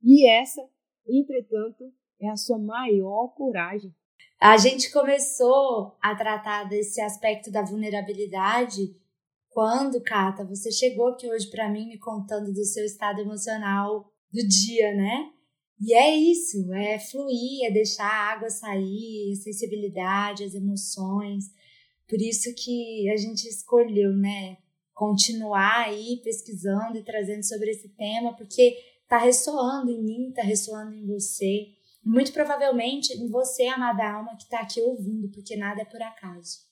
E 0.03 0.29
essa, 0.29 0.67
entretanto, 1.07 1.91
é 2.19 2.29
a 2.29 2.37
sua 2.37 2.59
maior 2.59 3.29
coragem. 3.29 3.93
A 4.39 4.57
gente 4.57 4.91
começou 4.91 5.95
a 6.01 6.15
tratar 6.15 6.63
desse 6.63 6.99
aspecto 6.99 7.51
da 7.51 7.61
vulnerabilidade 7.61 8.95
quando, 9.49 10.01
Cata, 10.01 10.45
você 10.45 10.71
chegou 10.71 11.09
aqui 11.09 11.29
hoje 11.29 11.49
para 11.49 11.69
mim 11.69 11.87
me 11.87 11.99
contando 11.99 12.51
do 12.53 12.63
seu 12.65 12.85
estado 12.85 13.19
emocional 13.19 14.11
do 14.31 14.47
dia, 14.47 14.95
né? 14.95 15.29
E 15.79 15.93
é 15.93 16.15
isso, 16.15 16.71
é 16.73 16.97
fluir, 16.99 17.65
é 17.65 17.71
deixar 17.71 18.05
a 18.05 18.33
água 18.33 18.49
sair, 18.49 19.33
a 19.33 19.35
sensibilidade, 19.35 20.43
as 20.43 20.55
emoções. 20.55 21.45
Por 22.07 22.19
isso 22.21 22.53
que 22.55 23.09
a 23.09 23.17
gente 23.17 23.47
escolheu, 23.47 24.13
né, 24.13 24.57
continuar 24.93 25.87
aí 25.87 26.21
pesquisando 26.23 26.97
e 26.97 27.03
trazendo 27.03 27.43
sobre 27.43 27.71
esse 27.71 27.89
tema, 27.89 28.35
porque 28.35 28.75
tá 29.07 29.17
ressoando 29.17 29.91
em 29.91 30.01
mim, 30.01 30.31
tá 30.31 30.43
ressoando 30.43 30.93
em 30.93 31.05
você 31.05 31.69
muito 32.03 32.33
provavelmente 32.33 33.15
você, 33.29 33.67
amada 33.67 34.11
alma, 34.11 34.35
que 34.35 34.43
está 34.43 34.61
aqui 34.61 34.81
ouvindo, 34.81 35.29
porque 35.29 35.55
nada 35.55 35.81
é 35.81 35.85
por 35.85 36.01
acaso. 36.01 36.71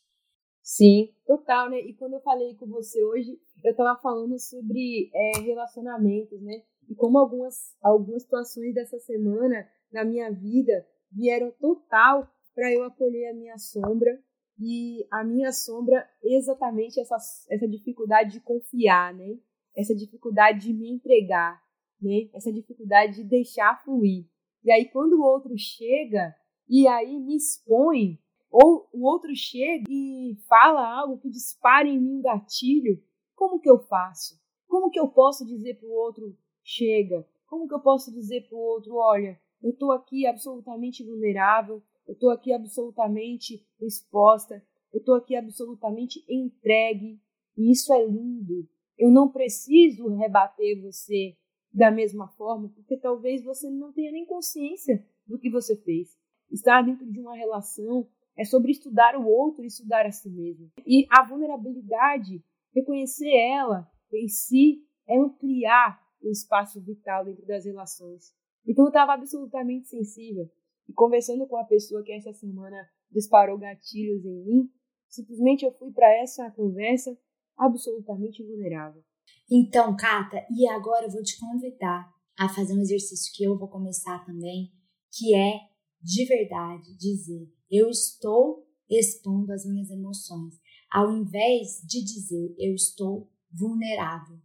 Sim, 0.61 1.13
total, 1.25 1.69
né? 1.69 1.79
E 1.79 1.93
quando 1.95 2.13
eu 2.13 2.21
falei 2.21 2.55
com 2.55 2.67
você 2.67 3.03
hoje, 3.03 3.39
eu 3.63 3.71
estava 3.71 3.99
falando 3.99 4.37
sobre 4.39 5.09
é, 5.13 5.39
relacionamentos, 5.39 6.41
né? 6.41 6.61
E 6.87 6.95
como 6.95 7.17
algumas, 7.17 7.75
algumas 7.81 8.23
situações 8.23 8.73
dessa 8.73 8.99
semana 8.99 9.67
na 9.91 10.03
minha 10.03 10.31
vida 10.31 10.85
vieram 11.11 11.51
total 11.59 12.27
para 12.53 12.71
eu 12.71 12.83
acolher 12.83 13.29
a 13.29 13.33
minha 13.33 13.57
sombra 13.57 14.21
e 14.59 15.07
a 15.11 15.23
minha 15.23 15.51
sombra 15.51 16.07
exatamente 16.21 16.99
essa, 16.99 17.15
essa 17.49 17.67
dificuldade 17.67 18.33
de 18.33 18.41
confiar, 18.41 19.13
né? 19.13 19.37
Essa 19.75 19.95
dificuldade 19.95 20.67
de 20.67 20.73
me 20.73 20.91
entregar, 20.91 21.61
né? 22.01 22.29
Essa 22.33 22.51
dificuldade 22.51 23.15
de 23.15 23.23
deixar 23.23 23.81
fluir. 23.83 24.25
E 24.63 24.71
aí, 24.71 24.85
quando 24.85 25.13
o 25.13 25.23
outro 25.23 25.57
chega 25.57 26.35
e 26.67 26.87
aí 26.87 27.19
me 27.19 27.35
expõe, 27.35 28.19
ou 28.51 28.89
o 28.91 29.05
outro 29.05 29.35
chega 29.35 29.85
e 29.89 30.37
fala 30.47 30.99
algo 30.99 31.17
que 31.19 31.29
dispara 31.29 31.87
em 31.87 31.99
mim 31.99 32.17
um 32.17 32.21
gatilho, 32.21 33.01
como 33.35 33.59
que 33.59 33.69
eu 33.69 33.79
faço? 33.79 34.39
Como 34.67 34.89
que 34.89 34.99
eu 34.99 35.07
posso 35.07 35.45
dizer 35.45 35.79
para 35.79 35.87
o 35.87 35.93
outro, 35.93 36.37
chega? 36.63 37.27
Como 37.47 37.67
que 37.67 37.73
eu 37.73 37.79
posso 37.79 38.11
dizer 38.11 38.47
para 38.47 38.57
o 38.57 38.61
outro, 38.61 38.95
olha, 38.95 39.39
eu 39.61 39.71
estou 39.71 39.91
aqui 39.91 40.27
absolutamente 40.27 41.03
vulnerável, 41.03 41.81
eu 42.07 42.13
estou 42.13 42.29
aqui 42.31 42.53
absolutamente 42.53 43.65
exposta, 43.81 44.63
eu 44.93 44.99
estou 44.99 45.15
aqui 45.15 45.35
absolutamente 45.35 46.23
entregue, 46.27 47.19
e 47.57 47.71
isso 47.71 47.93
é 47.93 48.05
lindo. 48.05 48.67
Eu 48.97 49.09
não 49.11 49.29
preciso 49.29 50.07
rebater 50.15 50.81
você, 50.81 51.37
da 51.71 51.91
mesma 51.91 52.27
forma, 52.29 52.69
porque 52.69 52.97
talvez 52.97 53.43
você 53.43 53.69
não 53.69 53.93
tenha 53.93 54.11
nem 54.11 54.25
consciência 54.25 55.05
do 55.27 55.37
que 55.37 55.49
você 55.49 55.75
fez. 55.75 56.17
Estar 56.51 56.81
dentro 56.81 57.05
de 57.09 57.19
uma 57.19 57.35
relação 57.35 58.07
é 58.35 58.43
sobre 58.43 58.71
estudar 58.71 59.15
o 59.15 59.27
outro 59.27 59.63
e 59.63 59.67
estudar 59.67 60.05
a 60.05 60.11
si 60.11 60.29
mesmo. 60.29 60.71
E 60.85 61.05
a 61.11 61.23
vulnerabilidade, 61.23 62.43
reconhecer 62.73 63.29
ela 63.29 63.87
em 64.11 64.27
si, 64.27 64.83
é 65.07 65.17
ampliar 65.17 66.01
o 66.21 66.29
espaço 66.29 66.81
vital 66.81 67.25
dentro 67.25 67.45
das 67.45 67.65
relações. 67.65 68.33
Então 68.65 68.85
eu 68.85 68.89
estava 68.89 69.13
absolutamente 69.13 69.87
sensível. 69.87 70.49
E 70.87 70.93
conversando 70.93 71.45
com 71.47 71.57
a 71.57 71.65
pessoa 71.65 72.03
que 72.03 72.11
essa 72.11 72.33
semana 72.33 72.89
disparou 73.11 73.57
gatilhos 73.57 74.25
em 74.25 74.43
mim, 74.43 74.71
simplesmente 75.07 75.63
eu 75.63 75.71
fui 75.71 75.91
para 75.91 76.11
essa 76.15 76.49
conversa 76.51 77.17
absolutamente 77.57 78.43
vulnerável. 78.43 79.03
Então, 79.51 79.95
Cata, 79.95 80.45
e 80.51 80.67
agora 80.67 81.05
eu 81.05 81.11
vou 81.11 81.23
te 81.23 81.39
convidar 81.39 82.13
a 82.37 82.47
fazer 82.47 82.73
um 82.73 82.81
exercício 82.81 83.33
que 83.33 83.43
eu 83.43 83.57
vou 83.57 83.67
começar 83.67 84.23
também, 84.25 84.71
que 85.11 85.35
é 85.35 85.59
de 86.01 86.25
verdade 86.25 86.95
dizer: 86.97 87.51
eu 87.69 87.89
estou 87.89 88.67
expondo 88.89 89.51
as 89.51 89.65
minhas 89.65 89.89
emoções, 89.89 90.59
ao 90.91 91.11
invés 91.11 91.81
de 91.83 92.03
dizer 92.03 92.55
eu 92.57 92.73
estou 92.75 93.31
vulnerável. 93.51 94.39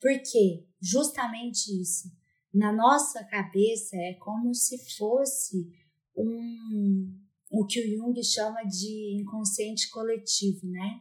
Porque 0.00 0.66
justamente 0.80 1.70
isso, 1.80 2.10
na 2.52 2.72
nossa 2.72 3.24
cabeça 3.24 3.96
é 3.96 4.14
como 4.14 4.54
se 4.54 4.96
fosse 4.96 5.72
um 6.16 7.14
o 7.50 7.64
que 7.64 7.80
o 7.80 7.96
Jung 7.96 8.22
chama 8.22 8.62
de 8.64 9.20
inconsciente 9.20 9.88
coletivo, 9.88 10.66
né? 10.66 11.00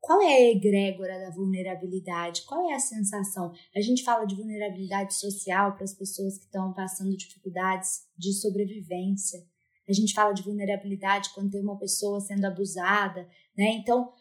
Qual 0.00 0.22
é 0.22 0.26
a 0.26 0.50
egrégora 0.50 1.18
da 1.18 1.30
vulnerabilidade? 1.30 2.42
Qual 2.46 2.70
é 2.70 2.74
a 2.74 2.80
sensação? 2.80 3.52
A 3.74 3.80
gente 3.80 4.04
fala 4.04 4.24
de 4.24 4.34
vulnerabilidade 4.34 5.14
social 5.14 5.74
para 5.74 5.84
as 5.84 5.94
pessoas 5.94 6.38
que 6.38 6.44
estão 6.44 6.72
passando 6.72 7.16
dificuldades 7.16 8.06
de 8.16 8.32
sobrevivência. 8.32 9.40
A 9.88 9.92
gente 9.92 10.14
fala 10.14 10.32
de 10.32 10.42
vulnerabilidade 10.42 11.30
quando 11.34 11.50
tem 11.50 11.62
uma 11.62 11.78
pessoa 11.78 12.20
sendo 12.20 12.44
abusada, 12.44 13.28
né? 13.56 13.72
Então, 13.72 14.12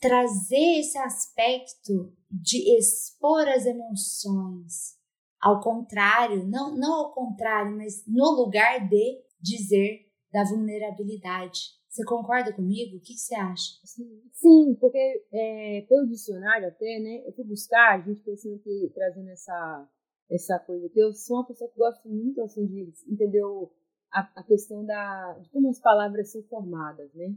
trazer 0.00 0.80
esse 0.80 0.98
aspecto 0.98 2.12
de 2.30 2.76
expor 2.78 3.46
as 3.46 3.66
emoções, 3.66 4.96
ao 5.40 5.60
contrário, 5.60 6.46
não, 6.46 6.74
não 6.76 6.94
ao 6.94 7.12
contrário, 7.12 7.76
mas 7.76 8.04
no 8.06 8.30
lugar 8.32 8.88
de 8.88 9.22
dizer 9.40 10.10
da 10.32 10.44
vulnerabilidade. 10.44 11.60
Você 11.92 12.06
concorda 12.06 12.54
comigo? 12.54 12.96
O 12.96 13.00
que, 13.00 13.12
você 13.12 13.34
acha? 13.34 13.78
Sim, 13.84 14.74
porque 14.80 15.26
é, 15.30 15.84
pelo 15.86 16.08
dicionário 16.08 16.68
até, 16.68 16.98
né? 16.98 17.22
Eu 17.26 17.34
fui 17.34 17.44
buscar, 17.44 17.96
a 17.96 18.00
gente 18.00 18.22
pensando 18.22 18.58
que 18.60 18.90
trazendo 18.94 19.28
essa, 19.28 19.90
essa 20.30 20.58
coisa 20.60 20.86
aqui, 20.86 20.98
eu 20.98 21.12
sou 21.12 21.36
uma 21.36 21.46
pessoa 21.46 21.70
que 21.70 21.76
gosta 21.76 22.08
muito 22.08 22.40
assim 22.40 22.66
de 22.66 22.90
entender 23.06 23.42
a, 24.10 24.20
a 24.36 24.42
questão 24.42 24.86
da, 24.86 25.34
de 25.34 25.50
como 25.50 25.68
as 25.68 25.78
palavras 25.80 26.32
são 26.32 26.42
formadas, 26.44 27.12
né? 27.12 27.36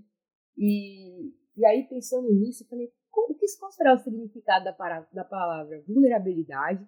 E, 0.58 1.34
e 1.58 1.66
aí, 1.66 1.86
pensando 1.90 2.32
nisso, 2.32 2.64
eu 2.64 2.68
falei, 2.70 2.94
como, 3.12 3.36
que, 3.36 3.46
será 3.72 3.94
o 3.94 3.98
significado 3.98 4.64
da, 4.64 5.08
da 5.12 5.26
palavra 5.26 5.84
vulnerabilidade? 5.86 6.88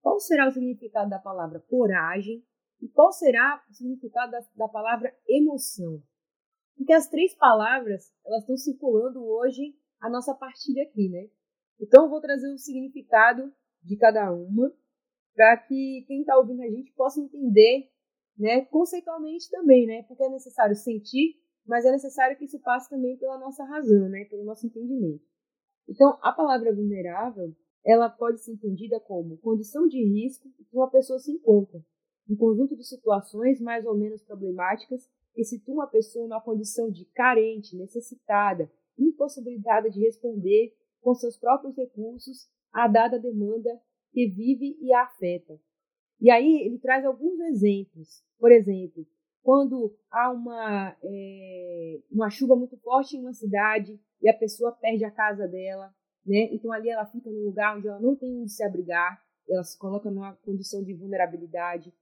Qual 0.00 0.18
será 0.18 0.48
o 0.48 0.50
significado 0.50 1.10
da 1.10 1.18
palavra 1.18 1.60
coragem? 1.60 2.42
E 2.80 2.88
qual 2.88 3.12
será 3.12 3.62
o 3.68 3.74
significado 3.74 4.32
da, 4.32 4.40
da 4.56 4.68
palavra 4.68 5.14
emoção? 5.28 6.02
Porque 6.82 6.94
as 6.94 7.06
três 7.06 7.32
palavras, 7.36 8.12
elas 8.26 8.40
estão 8.40 8.56
circulando 8.56 9.24
hoje 9.24 9.72
a 10.00 10.10
nossa 10.10 10.34
partilha 10.34 10.82
aqui, 10.82 11.08
né? 11.08 11.28
Então 11.80 12.04
eu 12.04 12.10
vou 12.10 12.20
trazer 12.20 12.52
o 12.52 12.58
significado 12.58 13.52
de 13.80 13.96
cada 13.96 14.32
uma 14.32 14.74
para 15.32 15.58
que 15.58 16.04
quem 16.08 16.22
está 16.22 16.36
ouvindo 16.36 16.60
a 16.60 16.68
gente 16.68 16.92
possa 16.94 17.20
entender, 17.20 17.88
né, 18.36 18.64
conceitualmente 18.64 19.48
também, 19.48 19.86
né? 19.86 20.02
Porque 20.08 20.24
é 20.24 20.28
necessário 20.28 20.74
sentir, 20.74 21.40
mas 21.64 21.84
é 21.84 21.92
necessário 21.92 22.36
que 22.36 22.46
isso 22.46 22.58
passe 22.58 22.90
também 22.90 23.16
pela 23.16 23.38
nossa 23.38 23.64
razão, 23.64 24.08
né, 24.08 24.24
pelo 24.24 24.42
nosso 24.42 24.66
entendimento. 24.66 25.24
Então, 25.88 26.18
a 26.20 26.32
palavra 26.32 26.74
vulnerável, 26.74 27.54
ela 27.86 28.10
pode 28.10 28.42
ser 28.42 28.54
entendida 28.54 28.98
como 28.98 29.38
condição 29.38 29.86
de 29.86 30.02
risco 30.02 30.50
que 30.50 30.76
uma 30.76 30.90
pessoa 30.90 31.20
se 31.20 31.30
encontra, 31.30 31.80
um 32.28 32.34
conjunto 32.34 32.76
de 32.76 32.84
situações 32.84 33.60
mais 33.60 33.86
ou 33.86 33.96
menos 33.96 34.20
problemáticas 34.20 35.08
que 35.34 35.44
situam 35.44 35.76
uma 35.76 35.86
pessoa 35.86 36.26
numa 36.26 36.40
condição 36.40 36.90
de 36.90 37.04
carente, 37.06 37.76
necessitada, 37.76 38.70
impossibilitada 38.98 39.90
de 39.90 40.00
responder 40.00 40.74
com 41.00 41.14
seus 41.14 41.36
próprios 41.36 41.76
recursos 41.76 42.48
à 42.72 42.86
dada 42.86 43.18
demanda 43.18 43.70
que 44.12 44.28
vive 44.28 44.76
e 44.80 44.92
a 44.92 45.02
afeta. 45.02 45.58
E 46.20 46.30
aí 46.30 46.62
ele 46.66 46.78
traz 46.78 47.04
alguns 47.04 47.40
exemplos. 47.40 48.22
Por 48.38 48.52
exemplo, 48.52 49.06
quando 49.42 49.96
há 50.10 50.30
uma, 50.30 50.96
é, 51.02 52.00
uma 52.10 52.30
chuva 52.30 52.54
muito 52.54 52.76
forte 52.78 53.16
em 53.16 53.20
uma 53.20 53.32
cidade 53.32 53.98
e 54.20 54.28
a 54.28 54.34
pessoa 54.34 54.72
perde 54.72 55.04
a 55.04 55.10
casa 55.10 55.48
dela, 55.48 55.92
né? 56.24 56.48
Então 56.52 56.70
ali 56.72 56.88
ela 56.88 57.04
fica 57.06 57.28
num 57.28 57.44
lugar 57.44 57.76
onde 57.76 57.88
ela 57.88 57.98
não 57.98 58.14
tem 58.14 58.38
onde 58.38 58.52
se 58.52 58.62
abrigar, 58.62 59.20
ela 59.48 59.64
se 59.64 59.76
coloca 59.76 60.10
numa 60.10 60.34
condição 60.36 60.82
de 60.84 60.94
vulnerabilidade. 60.94 61.92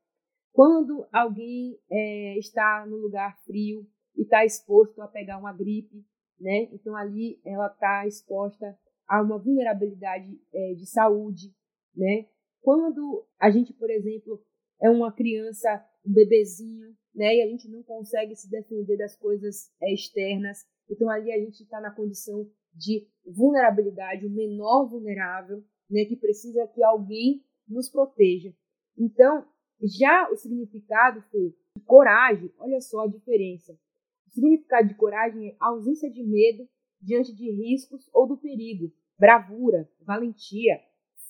Quando 0.52 1.06
alguém 1.12 1.78
é, 1.90 2.38
está 2.38 2.84
no 2.86 2.96
lugar 2.96 3.36
frio 3.44 3.86
e 4.16 4.22
está 4.22 4.44
exposto 4.44 5.00
a 5.00 5.08
pegar 5.08 5.38
uma 5.38 5.52
gripe, 5.52 6.04
né? 6.38 6.68
Então 6.72 6.96
ali 6.96 7.40
ela 7.44 7.66
está 7.66 8.06
exposta 8.06 8.76
a 9.06 9.22
uma 9.22 9.38
vulnerabilidade 9.38 10.40
é, 10.52 10.74
de 10.74 10.86
saúde, 10.86 11.54
né? 11.94 12.26
Quando 12.60 13.26
a 13.38 13.50
gente, 13.50 13.72
por 13.72 13.90
exemplo, 13.90 14.42
é 14.80 14.90
uma 14.90 15.12
criança, 15.12 15.84
um 16.04 16.12
bebezinho, 16.12 16.94
né? 17.14 17.36
E 17.36 17.42
a 17.42 17.46
gente 17.46 17.68
não 17.68 17.82
consegue 17.82 18.34
se 18.34 18.50
defender 18.50 18.96
das 18.96 19.16
coisas 19.16 19.70
é, 19.80 19.92
externas, 19.92 20.66
então 20.88 21.08
ali 21.08 21.32
a 21.32 21.38
gente 21.38 21.62
está 21.62 21.80
na 21.80 21.90
condição 21.90 22.48
de 22.74 23.08
vulnerabilidade, 23.26 24.26
o 24.26 24.30
menor 24.30 24.88
vulnerável, 24.88 25.62
né? 25.88 26.04
Que 26.04 26.16
precisa 26.16 26.66
que 26.68 26.82
alguém 26.82 27.44
nos 27.68 27.88
proteja. 27.88 28.52
Então, 28.98 29.46
já 29.82 30.28
o 30.30 30.36
significado 30.36 31.24
de 31.32 31.82
coragem, 31.84 32.52
olha 32.58 32.80
só 32.80 33.00
a 33.02 33.08
diferença. 33.08 33.78
O 34.26 34.30
significado 34.30 34.88
de 34.88 34.94
coragem 34.94 35.48
é 35.48 35.56
ausência 35.58 36.10
de 36.10 36.22
medo 36.22 36.68
diante 37.00 37.34
de 37.34 37.50
riscos 37.50 38.08
ou 38.12 38.26
do 38.26 38.36
perigo, 38.36 38.92
bravura, 39.18 39.90
valentia, 40.00 40.80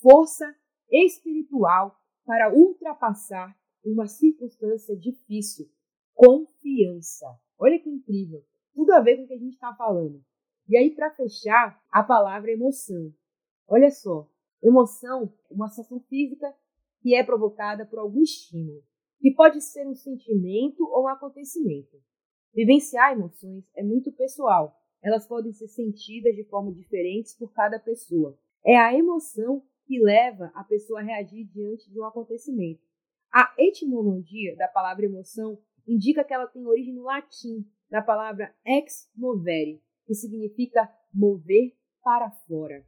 força 0.01 0.55
espiritual 0.89 1.97
para 2.25 2.53
ultrapassar 2.53 3.57
uma 3.83 4.05
circunstância 4.07 4.95
difícil, 4.95 5.69
confiança. 6.13 7.25
Olha 7.57 7.79
que 7.79 7.89
incrível. 7.89 8.43
Tudo 8.73 8.93
a 8.93 8.99
ver 8.99 9.17
com 9.17 9.23
o 9.23 9.27
que 9.27 9.33
a 9.33 9.39
gente 9.39 9.53
está 9.53 9.73
falando. 9.73 10.23
E 10.67 10.77
aí, 10.77 10.91
para 10.91 11.11
fechar, 11.11 11.81
a 11.91 12.03
palavra 12.03 12.51
emoção. 12.51 13.13
Olha 13.67 13.89
só, 13.89 14.29
emoção, 14.61 15.33
uma 15.49 15.67
sensação 15.67 15.99
física 16.01 16.53
que 17.01 17.15
é 17.15 17.23
provocada 17.23 17.85
por 17.85 17.99
algum 17.99 18.21
estímulo, 18.21 18.83
que 19.19 19.31
pode 19.31 19.61
ser 19.61 19.87
um 19.87 19.95
sentimento 19.95 20.83
ou 20.83 21.03
um 21.03 21.07
acontecimento. 21.07 21.97
Vivenciar 22.53 23.13
emoções 23.13 23.65
é 23.75 23.83
muito 23.83 24.11
pessoal. 24.11 24.77
Elas 25.01 25.27
podem 25.27 25.51
ser 25.51 25.67
sentidas 25.67 26.35
de 26.35 26.43
formas 26.43 26.75
diferentes 26.75 27.35
por 27.35 27.51
cada 27.53 27.79
pessoa. 27.79 28.37
É 28.63 28.77
a 28.77 28.93
emoção 28.93 29.63
que 29.85 29.99
leva 29.99 30.51
a 30.53 30.63
pessoa 30.63 30.99
a 30.99 31.03
reagir 31.03 31.45
diante 31.45 31.89
de 31.89 31.99
um 31.99 32.05
acontecimento. 32.05 32.81
A 33.33 33.53
etimologia 33.57 34.55
da 34.57 34.67
palavra 34.67 35.05
emoção 35.05 35.57
indica 35.87 36.23
que 36.23 36.33
ela 36.33 36.47
tem 36.47 36.65
origem 36.67 36.93
no 36.93 37.03
latim, 37.03 37.65
na 37.89 38.01
palavra 38.01 38.53
ex 38.65 39.09
movere, 39.15 39.81
que 40.05 40.13
significa 40.13 40.89
mover 41.13 41.75
para 42.03 42.29
fora. 42.31 42.85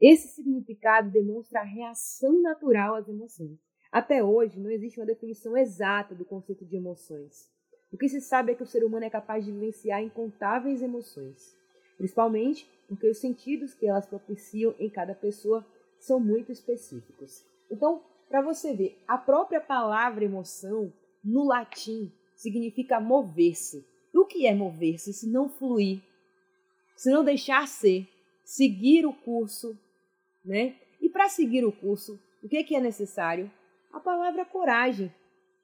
Esse 0.00 0.28
significado 0.28 1.10
demonstra 1.10 1.60
a 1.60 1.64
reação 1.64 2.40
natural 2.40 2.94
às 2.94 3.08
emoções. 3.08 3.58
Até 3.92 4.24
hoje, 4.24 4.58
não 4.58 4.70
existe 4.70 4.98
uma 4.98 5.06
definição 5.06 5.56
exata 5.56 6.14
do 6.14 6.24
conceito 6.24 6.64
de 6.64 6.76
emoções. 6.76 7.50
O 7.92 7.98
que 7.98 8.08
se 8.08 8.20
sabe 8.20 8.52
é 8.52 8.54
que 8.54 8.62
o 8.62 8.66
ser 8.66 8.84
humano 8.84 9.04
é 9.04 9.10
capaz 9.10 9.44
de 9.44 9.52
vivenciar 9.52 10.02
incontáveis 10.02 10.80
emoções, 10.80 11.54
principalmente 11.98 12.66
porque 12.88 13.08
os 13.08 13.18
sentidos 13.18 13.74
que 13.74 13.86
elas 13.86 14.06
propiciam 14.06 14.74
em 14.78 14.88
cada 14.88 15.14
pessoa 15.14 15.66
são 15.98 16.18
muito 16.18 16.50
específicos. 16.50 17.44
Então, 17.70 18.02
para 18.28 18.40
você 18.40 18.74
ver, 18.74 19.02
a 19.06 19.18
própria 19.18 19.60
palavra 19.60 20.24
emoção, 20.24 20.92
no 21.22 21.44
latim, 21.44 22.12
significa 22.36 23.00
mover-se. 23.00 23.84
O 24.14 24.24
que 24.24 24.46
é 24.46 24.54
mover-se 24.54 25.12
se 25.12 25.28
não 25.28 25.48
fluir, 25.48 26.02
se 26.96 27.10
não 27.10 27.24
deixar 27.24 27.68
ser, 27.68 28.08
seguir 28.44 29.04
o 29.04 29.12
curso 29.12 29.78
né? 30.44 30.76
E 31.00 31.08
para 31.08 31.28
seguir 31.28 31.64
o 31.64 31.72
curso, 31.72 32.20
o 32.42 32.48
que, 32.48 32.62
que 32.64 32.74
é 32.74 32.80
necessário? 32.80 33.50
A 33.92 34.00
palavra 34.00 34.44
coragem, 34.44 35.12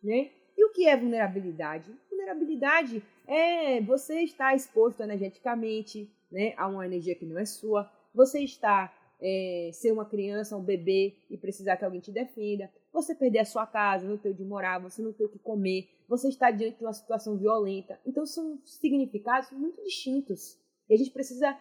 né? 0.02 0.30
E 0.56 0.64
o 0.64 0.72
que 0.72 0.86
é 0.86 0.96
vulnerabilidade? 0.96 1.92
Vulnerabilidade 2.10 3.02
é 3.26 3.80
você 3.80 4.22
estar 4.22 4.54
exposto 4.54 5.02
energeticamente, 5.02 6.10
né, 6.30 6.54
a 6.56 6.66
uma 6.66 6.86
energia 6.86 7.14
que 7.14 7.26
não 7.26 7.38
é 7.38 7.44
sua. 7.44 7.90
Você 8.14 8.40
está 8.40 8.92
é, 9.20 9.70
ser 9.72 9.92
uma 9.92 10.04
criança, 10.04 10.56
um 10.56 10.62
bebê 10.62 11.14
e 11.30 11.36
precisar 11.36 11.76
que 11.76 11.84
alguém 11.84 12.00
te 12.00 12.10
defenda. 12.10 12.70
Você 12.92 13.14
perder 13.14 13.40
a 13.40 13.44
sua 13.44 13.66
casa, 13.66 14.08
não 14.08 14.16
ter 14.16 14.30
onde 14.30 14.44
morar, 14.44 14.78
você 14.78 15.02
não 15.02 15.12
ter 15.12 15.24
o 15.24 15.28
que 15.28 15.38
comer. 15.38 15.88
Você 16.08 16.28
está 16.28 16.50
diante 16.50 16.78
de 16.78 16.84
uma 16.84 16.92
situação 16.92 17.36
violenta. 17.36 18.00
Então 18.06 18.24
são 18.24 18.58
significados 18.64 19.50
muito 19.50 19.82
distintos. 19.82 20.58
E 20.88 20.94
a 20.94 20.96
gente 20.96 21.10
precisa 21.10 21.56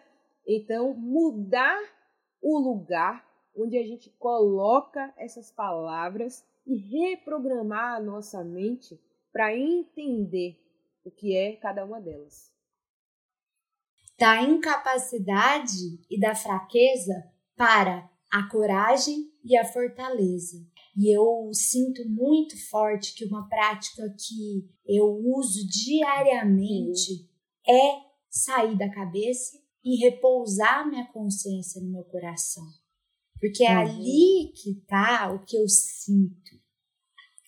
então 0.46 0.94
mudar 0.94 1.78
o 2.48 2.60
lugar 2.60 3.26
onde 3.56 3.76
a 3.76 3.82
gente 3.82 4.08
coloca 4.20 5.12
essas 5.16 5.50
palavras 5.50 6.46
e 6.64 6.76
reprogramar 6.76 7.96
a 7.96 8.00
nossa 8.00 8.44
mente 8.44 9.00
para 9.32 9.56
entender 9.56 10.56
o 11.04 11.10
que 11.10 11.36
é 11.36 11.56
cada 11.56 11.84
uma 11.84 12.00
delas. 12.00 12.52
Da 14.16 14.40
incapacidade 14.42 16.00
e 16.08 16.20
da 16.20 16.36
fraqueza 16.36 17.28
para 17.56 18.08
a 18.30 18.48
coragem 18.48 19.28
e 19.44 19.56
a 19.58 19.64
fortaleza. 19.64 20.64
E 20.96 21.12
eu 21.12 21.50
sinto 21.52 22.08
muito 22.08 22.56
forte 22.70 23.12
que 23.14 23.24
uma 23.24 23.48
prática 23.48 24.02
que 24.16 24.70
eu 24.86 25.06
uso 25.06 25.66
diariamente 25.66 27.28
é 27.68 28.06
sair 28.30 28.78
da 28.78 28.88
cabeça 28.88 29.65
e 29.86 29.94
repousar 29.94 30.84
minha 30.90 31.06
consciência 31.12 31.80
no 31.80 31.88
meu 31.88 32.02
coração. 32.02 32.66
Porque 33.40 33.62
é 33.64 33.70
uhum. 33.70 33.82
ali 33.82 34.52
que 34.52 34.74
tá 34.84 35.32
o 35.32 35.44
que 35.44 35.56
eu 35.56 35.68
sinto. 35.68 36.60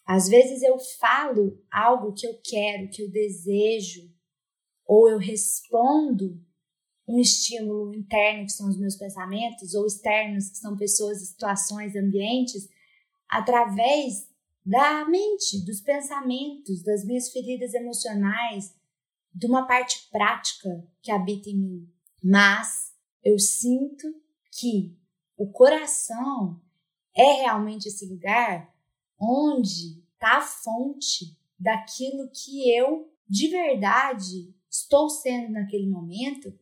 Às 0.06 0.28
vezes 0.28 0.62
eu 0.62 0.78
falo 1.00 1.60
algo 1.68 2.14
que 2.14 2.24
eu 2.24 2.40
quero, 2.40 2.90
que 2.90 3.02
eu 3.02 3.10
desejo, 3.10 4.08
ou 4.86 5.10
eu 5.10 5.18
respondo 5.18 6.40
um 7.08 7.18
estímulo 7.18 7.92
interno, 7.92 8.46
que 8.46 8.52
são 8.52 8.68
os 8.68 8.78
meus 8.78 8.94
pensamentos, 8.94 9.74
ou 9.74 9.84
externos, 9.84 10.48
que 10.48 10.58
são 10.58 10.76
pessoas, 10.76 11.26
situações, 11.26 11.96
ambientes, 11.96 12.68
através 13.28 14.28
da 14.64 15.04
mente, 15.06 15.64
dos 15.64 15.80
pensamentos, 15.80 16.84
das 16.84 17.04
minhas 17.04 17.32
feridas 17.32 17.74
emocionais, 17.74 18.76
de 19.34 19.46
uma 19.46 19.66
parte 19.66 20.08
prática 20.12 20.86
que 21.02 21.10
habita 21.10 21.50
em 21.50 21.56
mim. 21.56 21.97
Mas 22.22 22.92
eu 23.24 23.38
sinto 23.38 24.06
que 24.52 24.96
o 25.36 25.50
coração 25.50 26.60
é 27.14 27.42
realmente 27.42 27.88
esse 27.88 28.06
lugar 28.06 28.74
onde 29.20 30.02
está 30.14 30.38
a 30.38 30.42
fonte 30.42 31.36
daquilo 31.58 32.30
que 32.30 32.70
eu 32.76 33.12
de 33.28 33.48
verdade 33.48 34.54
estou 34.70 35.08
sendo 35.08 35.52
naquele 35.52 35.88
momento. 35.88 36.56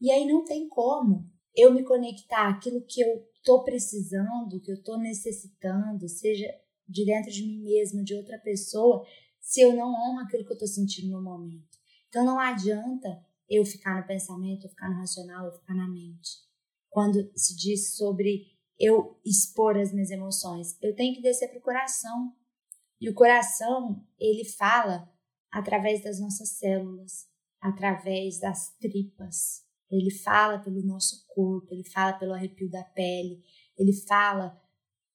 E 0.00 0.10
aí 0.10 0.26
não 0.26 0.44
tem 0.44 0.68
como 0.68 1.30
eu 1.54 1.72
me 1.72 1.84
conectar 1.84 2.48
àquilo 2.48 2.82
que 2.82 3.00
eu 3.00 3.26
estou 3.34 3.62
precisando, 3.62 4.60
que 4.60 4.70
eu 4.70 4.76
estou 4.76 4.98
necessitando, 4.98 6.08
seja 6.08 6.46
de 6.88 7.04
dentro 7.04 7.30
de 7.30 7.44
mim 7.44 7.62
mesma, 7.62 8.02
de 8.02 8.14
outra 8.14 8.38
pessoa, 8.38 9.06
se 9.40 9.60
eu 9.60 9.74
não 9.74 9.88
honro 9.88 10.20
aquilo 10.20 10.44
que 10.44 10.50
eu 10.50 10.54
estou 10.54 10.68
sentindo 10.68 11.10
no 11.12 11.22
momento. 11.22 11.78
Então 12.08 12.24
não 12.24 12.38
adianta 12.38 13.24
eu 13.52 13.64
ficar 13.66 14.00
no 14.00 14.06
pensamento, 14.06 14.64
eu 14.64 14.70
ficar 14.70 14.88
no 14.88 14.96
racional, 14.96 15.46
eu 15.46 15.52
ficar 15.52 15.74
na 15.74 15.88
mente. 15.88 16.30
Quando 16.88 17.30
se 17.36 17.54
diz 17.56 17.96
sobre 17.96 18.46
eu 18.80 19.20
expor 19.24 19.76
as 19.76 19.92
minhas 19.92 20.10
emoções, 20.10 20.76
eu 20.82 20.94
tenho 20.94 21.14
que 21.14 21.22
descer 21.22 21.48
para 21.48 21.58
o 21.58 21.62
coração. 21.62 22.34
E 23.00 23.08
o 23.10 23.14
coração, 23.14 24.04
ele 24.18 24.44
fala 24.44 25.08
através 25.52 26.02
das 26.02 26.18
nossas 26.18 26.50
células, 26.58 27.28
através 27.60 28.40
das 28.40 28.74
tripas. 28.78 29.62
Ele 29.90 30.10
fala 30.10 30.58
pelo 30.58 30.82
nosso 30.82 31.26
corpo, 31.28 31.68
ele 31.70 31.84
fala 31.84 32.14
pelo 32.14 32.32
arrepio 32.32 32.70
da 32.70 32.82
pele, 32.82 33.42
ele 33.76 33.92
fala 33.92 34.58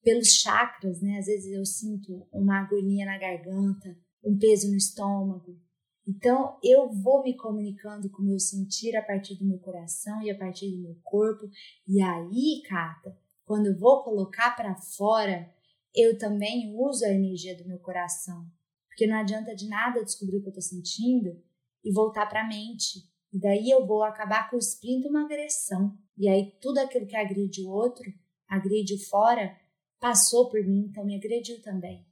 pelos 0.04 0.34
chakras, 0.36 1.02
né? 1.02 1.17
Às 1.17 1.26
vezes 1.26 1.52
eu 1.52 1.65
sinto 1.65 2.28
uma 2.32 2.60
agonia 2.60 3.06
na 3.06 3.17
garganta, 3.17 3.97
um 4.23 4.38
peso 4.38 4.69
no 4.69 4.78
estômago. 4.78 5.60
Então 6.08 6.58
eu 6.63 6.89
vou 6.89 7.22
me 7.22 7.36
comunicando 7.36 8.10
com 8.10 8.22
o 8.22 8.26
meu 8.26 8.39
sentir 8.39 8.96
a 8.96 9.02
partir 9.02 9.36
do 9.36 9.46
meu 9.46 9.60
coração 9.60 10.22
e 10.22 10.32
a 10.32 10.38
partir 10.38 10.72
do 10.72 10.82
meu 10.82 10.96
corpo. 11.04 11.50
E 11.86 12.02
aí, 12.02 12.63
Cata, 12.65 13.17
quando 13.43 13.67
eu 13.67 13.78
vou 13.78 14.04
colocar 14.04 14.56
para 14.56 14.76
fora, 14.76 15.54
eu 15.93 16.17
também 16.17 16.74
uso 16.76 17.04
a 17.04 17.10
energia 17.10 17.58
do 17.58 17.67
meu 17.67 17.80
coração. 17.80 18.46
Porque 18.88 19.06
não 19.06 19.17
adianta 19.17 19.54
de 19.54 19.67
nada 19.67 20.04
descobrir 20.04 20.38
o 20.38 20.41
que 20.41 20.48
eu 20.48 20.52
estou 20.52 20.62
sentindo 20.62 21.41
e 21.84 21.91
voltar 21.91 22.26
para 22.28 22.41
a 22.41 22.48
mente. 22.48 23.00
E 23.34 23.39
daí 23.39 23.70
eu 23.70 23.86
vou 23.86 24.04
acabar 24.04 24.50
cuspindo 24.50 25.10
uma 25.10 25.26
agressão. 25.26 25.98
E 26.17 26.30
aí 26.30 26.52
tudo 26.62 26.80
aquilo 26.80 27.06
que 27.06 27.15
agride 27.15 27.62
o 27.62 27.70
outro, 27.70 28.12
agride 28.48 28.96
o 28.96 29.06
fora, 29.10 29.56
passou 30.00 30.50
por 30.50 30.63
mim, 30.63 30.88
então 30.89 31.06
me 31.06 31.15
agrediu 31.15 31.62
também. 31.62 32.06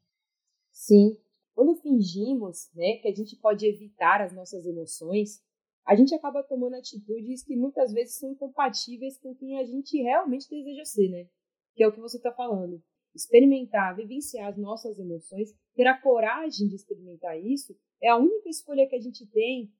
Sim. 0.72 1.18
Quando 1.56 1.74
fingimos 1.76 2.70
né, 2.76 2.98
que 2.98 3.08
a 3.08 3.16
gente 3.16 3.38
pode 3.38 3.66
evitar 3.66 4.22
as 4.22 4.34
nossas 4.34 4.66
emoções, 4.66 5.42
a 5.86 5.96
gente 5.96 6.14
acaba 6.14 6.44
tomando 6.44 6.76
atitudes 6.76 7.44
que 7.44 7.56
muitas 7.56 7.94
vezes 7.94 8.16
são 8.16 8.32
incompatíveis 8.32 9.18
com 9.18 9.34
quem 9.34 9.58
a 9.58 9.64
gente 9.64 9.98
realmente 10.02 10.50
deseja 10.50 10.84
ser, 10.84 11.10
né? 11.10 11.30
Que 11.74 11.84
é 11.84 11.88
o 11.88 11.94
que 11.94 12.02
você 12.02 12.18
está 12.18 12.32
falando. 12.34 12.84
Experimentar, 13.16 13.96
vivenciar 13.96 14.50
as 14.50 14.58
nossas 14.58 15.00
emoções, 15.00 15.56
ter 15.74 15.88
a 15.88 15.98
coragem 15.98 16.68
de 16.68 16.76
experimentar 16.76 17.40
isso, 17.40 17.74
é 18.02 18.10
a 18.10 18.18
única 18.18 18.50
escolha 18.50 18.88
que 18.90 18.96
a 18.96 19.02
gente 19.02 19.26
tem 19.28 19.72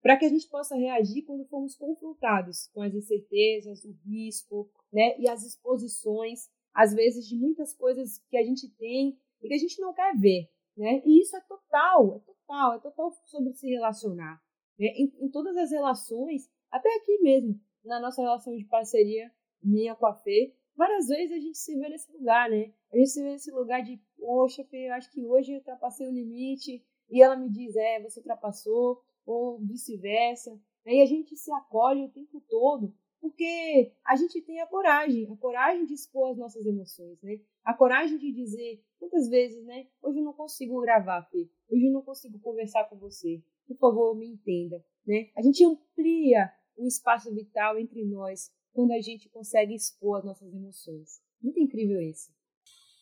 para 0.00 0.16
que 0.16 0.24
a 0.24 0.28
gente 0.28 0.48
possa 0.48 0.76
reagir 0.76 1.22
quando 1.22 1.44
formos 1.46 1.74
confrontados 1.74 2.68
com 2.72 2.80
as 2.80 2.94
incertezas, 2.94 3.84
o 3.84 3.92
risco, 4.06 4.70
né, 4.92 5.18
e 5.18 5.28
as 5.28 5.44
exposições, 5.44 6.48
às 6.72 6.94
vezes 6.94 7.26
de 7.26 7.36
muitas 7.36 7.74
coisas 7.74 8.18
que 8.30 8.36
a 8.36 8.44
gente 8.44 8.68
tem 8.76 9.18
e 9.42 9.48
que 9.48 9.54
a 9.54 9.58
gente 9.58 9.80
não 9.80 9.92
quer 9.92 10.16
ver, 10.16 10.48
né? 10.78 11.02
E 11.04 11.20
isso 11.20 11.36
é 11.36 11.40
total, 11.40 12.16
é 12.16 12.18
total, 12.20 12.74
é 12.74 12.78
total 12.78 13.12
sobre 13.26 13.52
se 13.52 13.68
relacionar, 13.68 14.40
né? 14.78 14.86
Em, 14.86 15.12
em 15.20 15.30
todas 15.30 15.56
as 15.56 15.70
relações, 15.70 16.48
até 16.70 16.88
aqui 16.96 17.18
mesmo, 17.20 17.60
na 17.84 18.00
nossa 18.00 18.22
relação 18.22 18.56
de 18.56 18.64
parceria 18.64 19.30
minha 19.62 19.94
com 19.96 20.06
a 20.06 20.14
Fê, 20.14 20.54
várias 20.76 21.08
vezes 21.08 21.32
a 21.32 21.40
gente 21.40 21.58
se 21.58 21.76
vê 21.76 21.88
nesse 21.88 22.12
lugar, 22.12 22.48
né? 22.48 22.72
A 22.92 22.96
gente 22.96 23.10
se 23.10 23.22
vê 23.22 23.30
nesse 23.30 23.50
lugar 23.50 23.82
de, 23.82 24.00
poxa, 24.16 24.64
Fê, 24.64 24.88
eu 24.88 24.94
acho 24.94 25.10
que 25.10 25.26
hoje 25.26 25.52
eu 25.52 25.58
ultrapassei 25.58 26.06
o 26.06 26.12
limite, 26.12 26.84
e 27.10 27.22
ela 27.22 27.36
me 27.36 27.50
diz, 27.50 27.74
é, 27.74 28.00
você 28.00 28.20
ultrapassou, 28.20 29.02
ou 29.26 29.58
vice-versa. 29.58 30.58
Aí 30.86 31.02
a 31.02 31.06
gente 31.06 31.36
se 31.36 31.52
acolhe 31.52 32.04
o 32.04 32.10
tempo 32.10 32.40
todo, 32.48 32.94
porque 33.20 33.92
a 34.04 34.16
gente 34.16 34.40
tem 34.42 34.60
a 34.60 34.66
coragem, 34.66 35.30
a 35.30 35.36
coragem 35.36 35.84
de 35.84 35.94
expor 35.94 36.30
as 36.30 36.38
nossas 36.38 36.64
emoções, 36.66 37.20
né? 37.22 37.40
A 37.64 37.74
coragem 37.74 38.16
de 38.18 38.32
dizer, 38.32 38.82
muitas 39.00 39.28
vezes, 39.28 39.64
né? 39.64 39.86
Hoje 40.02 40.18
eu 40.18 40.24
não 40.24 40.32
consigo 40.32 40.80
gravar, 40.80 41.22
Fê. 41.30 41.48
Hoje 41.70 41.86
eu 41.86 41.92
não 41.92 42.02
consigo 42.02 42.38
conversar 42.38 42.84
com 42.88 42.96
você. 42.96 43.42
Por 43.66 43.76
favor, 43.76 44.16
me 44.16 44.26
entenda, 44.26 44.84
né? 45.06 45.30
A 45.36 45.42
gente 45.42 45.64
amplia 45.64 46.50
o 46.76 46.86
espaço 46.86 47.34
vital 47.34 47.78
entre 47.78 48.04
nós 48.04 48.50
quando 48.72 48.92
a 48.92 49.00
gente 49.00 49.28
consegue 49.28 49.74
expor 49.74 50.18
as 50.18 50.24
nossas 50.24 50.54
emoções. 50.54 51.20
Muito 51.42 51.58
incrível 51.60 52.00
isso. 52.00 52.30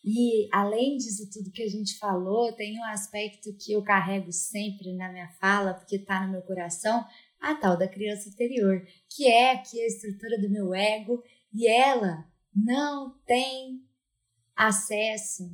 E 0.09 0.49
além 0.53 0.97
disso 0.97 1.29
tudo 1.33 1.51
que 1.51 1.65
a 1.65 1.69
gente 1.69 1.99
falou, 1.99 2.53
tem 2.53 2.79
um 2.79 2.85
aspecto 2.85 3.53
que 3.59 3.73
eu 3.73 3.83
carrego 3.83 4.31
sempre 4.31 4.95
na 4.95 5.11
minha 5.11 5.29
fala, 5.41 5.75
porque 5.75 5.97
está 5.97 6.25
no 6.25 6.31
meu 6.31 6.43
coração, 6.43 7.05
a 7.51 7.55
tal 7.55 7.77
da 7.79 7.89
criança 7.89 8.29
interior, 8.29 8.85
que 9.09 9.27
é 9.27 9.53
aqui 9.53 9.81
a 9.81 9.87
estrutura 9.87 10.39
do 10.41 10.51
meu 10.51 10.75
ego, 10.75 11.23
e 11.53 11.69
ela 11.69 12.27
não 12.55 13.17
tem 13.25 13.83
acesso 14.55 15.45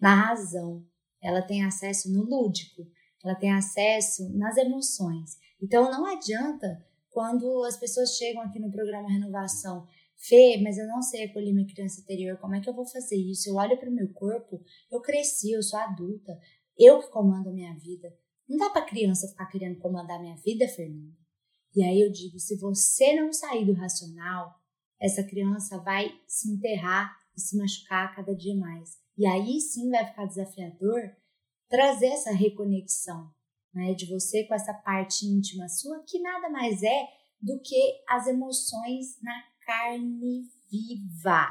na 0.00 0.14
razão, 0.14 0.86
ela 1.22 1.42
tem 1.42 1.64
acesso 1.64 2.12
no 2.12 2.24
lúdico, 2.24 2.86
ela 3.22 3.34
tem 3.34 3.52
acesso 3.52 4.30
nas 4.36 4.56
emoções. 4.56 5.36
Então 5.62 5.90
não 5.90 6.06
adianta 6.06 6.84
quando 7.10 7.64
as 7.64 7.76
pessoas 7.76 8.16
chegam 8.16 8.42
aqui 8.42 8.58
no 8.58 8.70
programa 8.70 9.10
Renovação 9.10 9.86
Fê, 10.16 10.58
mas 10.62 10.78
eu 10.78 10.86
não 10.86 11.02
sei 11.02 11.24
acolher 11.24 11.52
minha 11.52 11.66
criança 11.66 12.00
interior, 12.00 12.38
como 12.38 12.54
é 12.54 12.60
que 12.60 12.68
eu 12.68 12.74
vou 12.74 12.86
fazer 12.86 13.16
isso? 13.16 13.48
Eu 13.48 13.56
olho 13.56 13.78
para 13.78 13.90
o 13.90 13.92
meu 13.92 14.10
corpo, 14.12 14.62
eu 14.90 15.00
cresci, 15.00 15.52
eu 15.52 15.62
sou 15.62 15.78
adulta, 15.78 16.38
eu 16.78 17.00
que 17.00 17.10
comando 17.10 17.50
a 17.50 17.52
minha 17.52 17.74
vida. 17.74 18.12
Não 18.48 18.58
dá 18.58 18.70
para 18.70 18.86
criança 18.86 19.28
ficar 19.28 19.46
querendo 19.46 19.78
comandar 19.78 20.20
minha 20.20 20.36
vida, 20.36 20.68
Fernanda. 20.68 21.16
E 21.74 21.82
aí 21.82 22.00
eu 22.00 22.12
digo, 22.12 22.38
se 22.38 22.56
você 22.58 23.14
não 23.14 23.32
sair 23.32 23.64
do 23.64 23.72
racional, 23.72 24.54
essa 25.00 25.24
criança 25.24 25.78
vai 25.78 26.08
se 26.26 26.50
enterrar 26.50 27.14
e 27.36 27.40
se 27.40 27.56
machucar 27.56 28.14
cada 28.14 28.34
dia 28.34 28.54
mais. 28.56 28.98
E 29.16 29.26
aí 29.26 29.60
sim 29.60 29.90
vai 29.90 30.06
ficar 30.06 30.26
desafiador 30.26 31.00
trazer 31.68 32.06
essa 32.06 32.32
reconexão, 32.32 33.30
né, 33.72 33.94
de 33.94 34.06
você 34.06 34.44
com 34.44 34.54
essa 34.54 34.72
parte 34.72 35.26
íntima 35.26 35.68
sua, 35.68 36.02
que 36.06 36.20
nada 36.20 36.48
mais 36.48 36.82
é 36.82 37.08
do 37.40 37.60
que 37.60 38.04
as 38.08 38.26
emoções 38.26 39.20
na 39.20 39.42
carne 39.66 40.44
viva. 40.70 41.48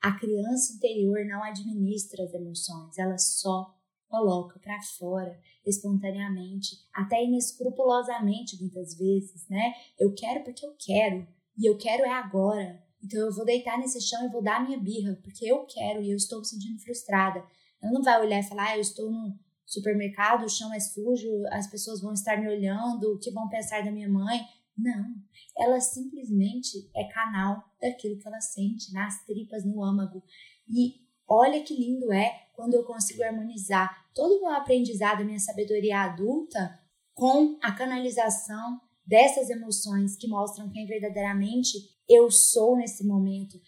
A 0.00 0.12
criança 0.18 0.72
interior 0.74 1.24
não 1.26 1.42
administra 1.42 2.24
as 2.24 2.32
emoções, 2.32 2.96
ela 2.96 3.18
só 3.18 3.77
coloca 4.08 4.58
para 4.58 4.80
fora 4.82 5.38
espontaneamente, 5.64 6.76
até 6.92 7.22
inescrupulosamente 7.22 8.58
muitas 8.60 8.96
vezes, 8.96 9.46
né? 9.48 9.74
Eu 9.98 10.14
quero 10.14 10.42
porque 10.42 10.64
eu 10.64 10.74
quero 10.78 11.26
e 11.56 11.68
eu 11.68 11.76
quero 11.76 12.04
é 12.04 12.10
agora. 12.10 12.82
Então 13.02 13.20
eu 13.20 13.32
vou 13.32 13.44
deitar 13.44 13.78
nesse 13.78 14.00
chão 14.00 14.26
e 14.26 14.30
vou 14.30 14.42
dar 14.42 14.56
a 14.56 14.64
minha 14.64 14.78
birra 14.78 15.18
porque 15.22 15.44
eu 15.44 15.64
quero 15.66 16.02
e 16.02 16.10
eu 16.10 16.16
estou 16.16 16.40
me 16.40 16.46
sentindo 16.46 16.80
frustrada. 16.80 17.44
Ela 17.80 17.92
não 17.92 18.02
vai 18.02 18.20
olhar 18.20 18.40
e 18.40 18.48
falar, 18.48 18.70
ah, 18.70 18.76
eu 18.76 18.80
estou 18.80 19.10
no 19.10 19.38
supermercado, 19.64 20.44
o 20.44 20.48
chão 20.48 20.72
é 20.72 20.80
sujo, 20.80 21.28
as 21.52 21.66
pessoas 21.66 22.00
vão 22.00 22.12
estar 22.12 22.40
me 22.40 22.48
olhando, 22.48 23.12
o 23.12 23.18
que 23.18 23.30
vão 23.30 23.48
pensar 23.48 23.84
da 23.84 23.92
minha 23.92 24.08
mãe. 24.08 24.40
Não, 24.76 25.14
ela 25.56 25.80
simplesmente 25.80 26.88
é 26.94 27.04
canal 27.04 27.62
daquilo 27.80 28.16
que 28.16 28.26
ela 28.26 28.40
sente 28.40 28.92
nas 28.92 29.24
tripas, 29.24 29.64
no 29.64 29.82
âmago. 29.82 30.22
E 30.68 31.07
olha 31.28 31.62
que 31.62 31.74
lindo 31.74 32.12
é 32.12 32.46
quando 32.54 32.74
eu 32.74 32.84
consigo 32.84 33.22
harmonizar 33.22 34.08
todo 34.14 34.36
o 34.36 34.40
meu 34.40 34.50
aprendizado, 34.50 35.24
minha 35.24 35.38
sabedoria 35.38 36.00
adulta 36.00 36.78
com 37.14 37.58
a 37.62 37.72
canalização 37.72 38.80
dessas 39.06 39.50
emoções 39.50 40.16
que 40.16 40.28
mostram 40.28 40.70
quem 40.70 40.86
verdadeiramente 40.86 41.78
eu 42.08 42.30
sou 42.30 42.76
nesse 42.76 43.06
momento, 43.06 43.60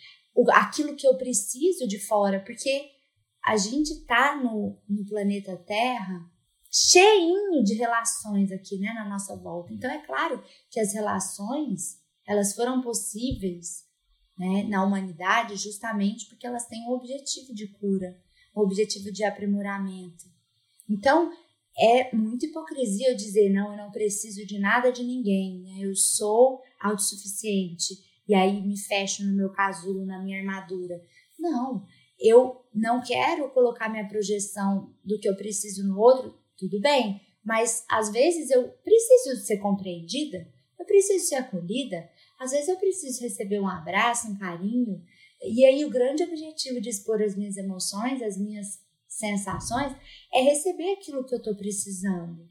aquilo 0.53 0.97
que 0.97 1.07
eu 1.07 1.17
preciso 1.17 1.87
de 1.87 1.99
fora, 1.99 2.41
porque 2.41 2.91
a 3.45 3.57
gente 3.57 4.05
tá 4.07 4.37
no, 4.37 4.79
no 4.89 5.07
planeta 5.07 5.57
Terra 5.57 6.31
cheinho 6.71 7.65
de 7.65 7.75
relações 7.75 8.53
aqui, 8.53 8.79
né, 8.79 8.93
na 8.93 9.09
nossa 9.09 9.37
volta. 9.37 9.73
Então 9.73 9.91
é 9.91 9.99
claro 10.07 10.43
que 10.71 10.79
as 10.79 10.93
relações, 10.93 11.99
elas 12.27 12.55
foram 12.55 12.81
possíveis, 12.81 13.85
né, 14.41 14.63
na 14.63 14.83
humanidade 14.83 15.55
justamente 15.57 16.25
porque 16.27 16.47
elas 16.47 16.67
têm 16.67 16.89
um 16.89 16.93
objetivo 16.93 17.55
de 17.55 17.67
cura, 17.69 18.17
um 18.57 18.63
objetivo 18.63 19.13
de 19.13 19.23
aprimoramento. 19.23 20.25
Então, 20.89 21.31
é 21.79 22.17
muita 22.17 22.47
hipocrisia 22.47 23.11
eu 23.11 23.17
dizer, 23.17 23.51
não, 23.51 23.73
eu 23.73 23.77
não 23.77 23.91
preciso 23.91 24.47
de 24.47 24.59
nada 24.59 24.91
de 24.91 25.05
ninguém, 25.05 25.61
né? 25.61 25.81
eu 25.81 25.95
sou 25.95 26.63
autossuficiente, 26.81 27.99
e 28.27 28.35
aí 28.35 28.63
me 28.63 28.79
fecho 28.79 29.27
no 29.27 29.37
meu 29.37 29.51
casulo, 29.51 30.07
na 30.07 30.19
minha 30.19 30.39
armadura. 30.39 31.03
Não, 31.39 31.85
eu 32.19 32.65
não 32.75 33.03
quero 33.03 33.51
colocar 33.51 33.91
minha 33.91 34.09
projeção 34.09 34.95
do 35.05 35.19
que 35.19 35.29
eu 35.29 35.37
preciso 35.37 35.87
no 35.87 36.01
outro 36.01 36.35
tudo 36.57 36.81
bem, 36.81 37.21
mas 37.45 37.85
às 37.91 38.11
vezes 38.11 38.51
eu 38.51 38.69
preciso 38.69 39.45
ser 39.45 39.59
compreendida, 39.59 40.49
eu 40.79 40.87
preciso 40.87 41.27
ser 41.27 41.37
acolhida, 41.37 42.09
às 42.41 42.53
vezes 42.53 42.69
eu 42.69 42.79
preciso 42.79 43.23
receber 43.23 43.61
um 43.61 43.69
abraço, 43.69 44.33
um 44.33 44.39
carinho. 44.39 45.05
E 45.43 45.63
aí 45.67 45.85
o 45.85 45.91
grande 45.91 46.23
objetivo 46.25 46.81
de 46.81 46.89
expor 46.89 47.21
as 47.21 47.37
minhas 47.37 47.59
emoções, 47.59 48.23
as 48.23 48.39
minhas 48.39 48.81
sensações, 49.07 49.95
é 50.33 50.41
receber 50.41 50.93
aquilo 50.93 51.25
que 51.25 51.35
eu 51.35 51.39
estou 51.39 51.55
precisando, 51.55 52.49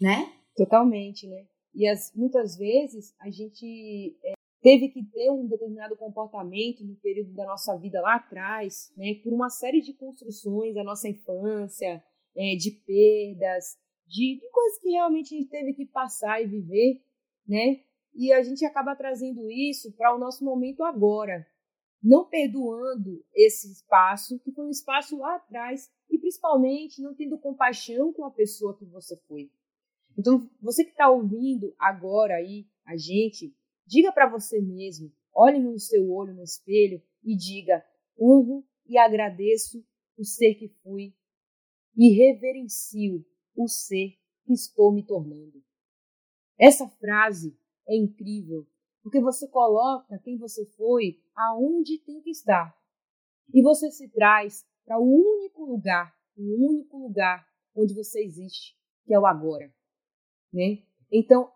né? 0.00 0.32
Totalmente, 0.56 1.28
né? 1.28 1.46
E 1.72 1.86
as, 1.86 2.12
muitas 2.16 2.56
vezes 2.56 3.14
a 3.20 3.30
gente 3.30 4.18
é, 4.24 4.32
teve 4.60 4.88
que 4.88 5.04
ter 5.04 5.30
um 5.30 5.46
determinado 5.46 5.96
comportamento 5.96 6.84
no 6.84 6.96
período 6.96 7.32
da 7.32 7.46
nossa 7.46 7.76
vida 7.78 8.00
lá 8.00 8.16
atrás, 8.16 8.92
né? 8.96 9.14
Por 9.22 9.32
uma 9.32 9.50
série 9.50 9.80
de 9.80 9.92
construções 9.92 10.74
da 10.74 10.82
nossa 10.82 11.08
infância, 11.08 12.02
é, 12.36 12.56
de 12.56 12.72
perdas, 12.72 13.76
de, 14.04 14.40
de 14.40 14.50
coisas 14.50 14.78
que 14.80 14.90
realmente 14.90 15.32
a 15.32 15.38
gente 15.38 15.50
teve 15.50 15.74
que 15.74 15.86
passar 15.86 16.42
e 16.42 16.46
viver, 16.48 17.00
né? 17.46 17.84
E 18.20 18.32
a 18.32 18.42
gente 18.42 18.64
acaba 18.64 18.96
trazendo 18.96 19.48
isso 19.48 19.92
para 19.92 20.12
o 20.12 20.18
nosso 20.18 20.44
momento 20.44 20.82
agora. 20.82 21.46
não 22.02 22.28
perdoando 22.28 23.24
esse 23.34 23.72
espaço, 23.72 24.38
que 24.40 24.52
foi 24.52 24.66
um 24.66 24.70
espaço 24.70 25.18
lá 25.18 25.34
atrás, 25.34 25.90
e 26.08 26.16
principalmente 26.18 27.02
não 27.02 27.14
tendo 27.14 27.38
compaixão 27.38 28.12
com 28.12 28.24
a 28.24 28.30
pessoa 28.30 28.76
que 28.76 28.84
você 28.84 29.16
foi. 29.26 29.50
Então, 30.16 30.48
você 30.60 30.84
que 30.84 30.90
está 30.90 31.08
ouvindo 31.10 31.74
agora 31.78 32.36
aí 32.36 32.66
a 32.84 32.96
gente, 32.96 33.54
diga 33.86 34.12
para 34.12 34.28
você 34.28 34.60
mesmo, 34.60 35.12
olhe 35.34 35.58
no 35.58 35.78
seu 35.78 36.10
olho 36.10 36.34
no 36.34 36.42
espelho 36.42 37.02
e 37.22 37.36
diga: 37.36 37.84
honro 38.18 38.64
e 38.86 38.96
agradeço 38.96 39.84
o 40.16 40.24
ser 40.24 40.54
que 40.54 40.68
fui 40.82 41.14
e 41.96 42.10
reverencio 42.10 43.24
o 43.56 43.66
ser 43.68 44.16
que 44.44 44.52
estou 44.52 44.92
me 44.92 45.04
tornando. 45.04 45.62
Essa 46.58 46.88
frase 46.88 47.56
é 47.88 47.96
incrível, 47.96 48.66
porque 49.02 49.20
você 49.20 49.48
coloca 49.48 50.18
quem 50.18 50.36
você 50.36 50.66
foi 50.76 51.20
aonde 51.34 51.98
tem 51.98 52.20
que 52.20 52.30
estar. 52.30 52.76
E 53.52 53.62
você 53.62 53.90
se 53.90 54.08
traz 54.10 54.66
para 54.84 54.98
o 54.98 55.04
único 55.04 55.64
lugar, 55.64 56.14
o 56.36 56.68
único 56.68 56.98
lugar 56.98 57.46
onde 57.74 57.94
você 57.94 58.22
existe, 58.22 58.76
que 59.06 59.14
é 59.14 59.18
o 59.18 59.26
agora. 59.26 59.72
Né? 60.52 60.82
Então, 61.10 61.50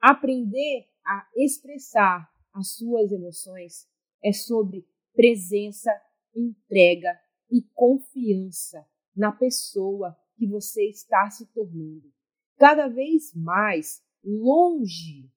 aprender 0.00 0.88
a 1.04 1.28
expressar 1.36 2.30
as 2.54 2.74
suas 2.74 3.12
emoções 3.12 3.88
é 4.22 4.32
sobre 4.32 4.86
presença, 5.14 5.90
entrega 6.34 7.18
e 7.50 7.62
confiança 7.74 8.86
na 9.14 9.32
pessoa 9.32 10.16
que 10.36 10.46
você 10.46 10.88
está 10.88 11.28
se 11.30 11.46
tornando. 11.52 12.10
Cada 12.56 12.88
vez 12.88 13.34
mais 13.34 14.02
longe 14.24 15.30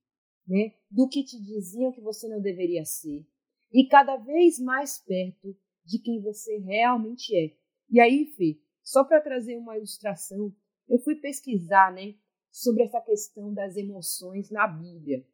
né, 0.47 0.73
do 0.89 1.07
que 1.07 1.23
te 1.23 1.41
diziam 1.41 1.91
que 1.91 2.01
você 2.01 2.27
não 2.27 2.41
deveria 2.41 2.85
ser 2.85 3.25
e 3.71 3.87
cada 3.87 4.15
vez 4.15 4.59
mais 4.59 4.99
perto 4.99 5.55
de 5.83 5.99
quem 5.99 6.21
você 6.21 6.57
realmente 6.59 7.35
é. 7.35 7.55
E 7.89 7.99
aí, 7.99 8.25
Fê, 8.37 8.57
só 8.81 9.03
para 9.03 9.21
trazer 9.21 9.57
uma 9.57 9.77
ilustração, 9.77 10.55
eu 10.87 10.97
fui 10.99 11.15
pesquisar, 11.15 11.93
né, 11.93 12.15
sobre 12.49 12.83
essa 12.83 13.01
questão 13.01 13.53
das 13.53 13.75
emoções 13.75 14.49
na 14.49 14.65
Bíblia. 14.65 15.25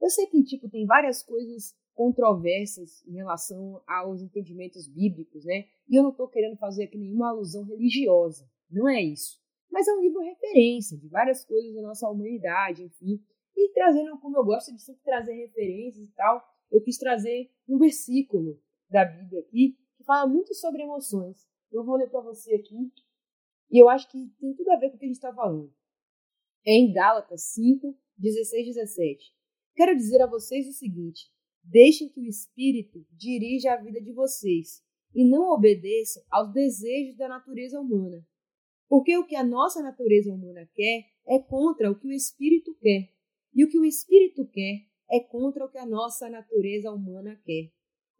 Eu 0.00 0.08
sei 0.08 0.26
que 0.26 0.42
tipo 0.42 0.70
tem 0.70 0.86
várias 0.86 1.22
coisas 1.22 1.76
controversas 1.92 3.06
em 3.06 3.16
relação 3.16 3.82
aos 3.86 4.22
entendimentos 4.22 4.88
bíblicos, 4.88 5.44
né? 5.44 5.66
E 5.86 5.96
eu 5.96 6.02
não 6.02 6.10
estou 6.10 6.26
querendo 6.28 6.56
fazer 6.56 6.84
aqui 6.84 6.96
nenhuma 6.96 7.28
alusão 7.28 7.64
religiosa, 7.64 8.50
não 8.70 8.88
é 8.88 9.02
isso. 9.02 9.38
Mas 9.70 9.86
é 9.86 9.92
um 9.92 10.00
livro 10.00 10.20
referência 10.20 10.96
de 10.96 11.08
várias 11.08 11.44
coisas 11.44 11.74
da 11.74 11.82
nossa 11.82 12.08
humanidade, 12.08 12.84
enfim. 12.84 13.22
E 13.56 13.72
trazendo, 13.72 14.18
como 14.18 14.36
eu 14.36 14.44
gosto 14.44 14.74
de 14.74 14.80
sempre 14.80 15.02
trazer 15.02 15.34
referências 15.34 16.08
e 16.08 16.12
tal, 16.12 16.42
eu 16.70 16.82
quis 16.82 16.98
trazer 16.98 17.50
um 17.68 17.78
versículo 17.78 18.60
da 18.88 19.04
Bíblia 19.04 19.40
aqui 19.40 19.78
que 19.96 20.04
fala 20.04 20.26
muito 20.26 20.54
sobre 20.54 20.82
emoções. 20.82 21.46
Eu 21.70 21.84
vou 21.84 21.96
ler 21.96 22.08
para 22.08 22.20
você 22.20 22.54
aqui 22.54 22.92
e 23.70 23.82
eu 23.82 23.88
acho 23.88 24.10
que 24.10 24.18
tem 24.38 24.54
tudo 24.54 24.70
a 24.70 24.76
ver 24.76 24.90
com 24.90 24.96
o 24.96 24.98
que 24.98 25.04
a 25.04 25.08
gente 25.08 25.16
está 25.16 25.32
falando. 25.32 25.72
É 26.66 26.72
em 26.72 26.92
Gálatas 26.92 27.44
5, 27.54 27.96
16, 28.18 28.66
17. 28.74 29.34
Quero 29.74 29.96
dizer 29.96 30.20
a 30.20 30.26
vocês 30.26 30.68
o 30.68 30.72
seguinte: 30.72 31.30
deixem 31.62 32.08
que 32.08 32.20
o 32.20 32.26
Espírito 32.26 33.04
dirija 33.10 33.72
a 33.72 33.76
vida 33.76 34.00
de 34.00 34.12
vocês 34.12 34.82
e 35.14 35.24
não 35.24 35.50
obedeçam 35.52 36.22
aos 36.30 36.52
desejos 36.52 37.16
da 37.16 37.28
natureza 37.28 37.80
humana. 37.80 38.24
Porque 38.88 39.16
o 39.16 39.24
que 39.24 39.34
a 39.34 39.44
nossa 39.44 39.82
natureza 39.82 40.32
humana 40.32 40.68
quer 40.74 41.06
é 41.26 41.38
contra 41.38 41.90
o 41.90 41.98
que 41.98 42.06
o 42.06 42.12
Espírito 42.12 42.74
quer, 42.74 43.10
e 43.54 43.64
o 43.64 43.68
que 43.68 43.78
o 43.78 43.84
Espírito 43.84 44.46
quer 44.46 44.86
é 45.10 45.20
contra 45.20 45.64
o 45.64 45.68
que 45.68 45.78
a 45.78 45.86
nossa 45.86 46.28
natureza 46.30 46.90
humana 46.90 47.40
quer. 47.44 47.70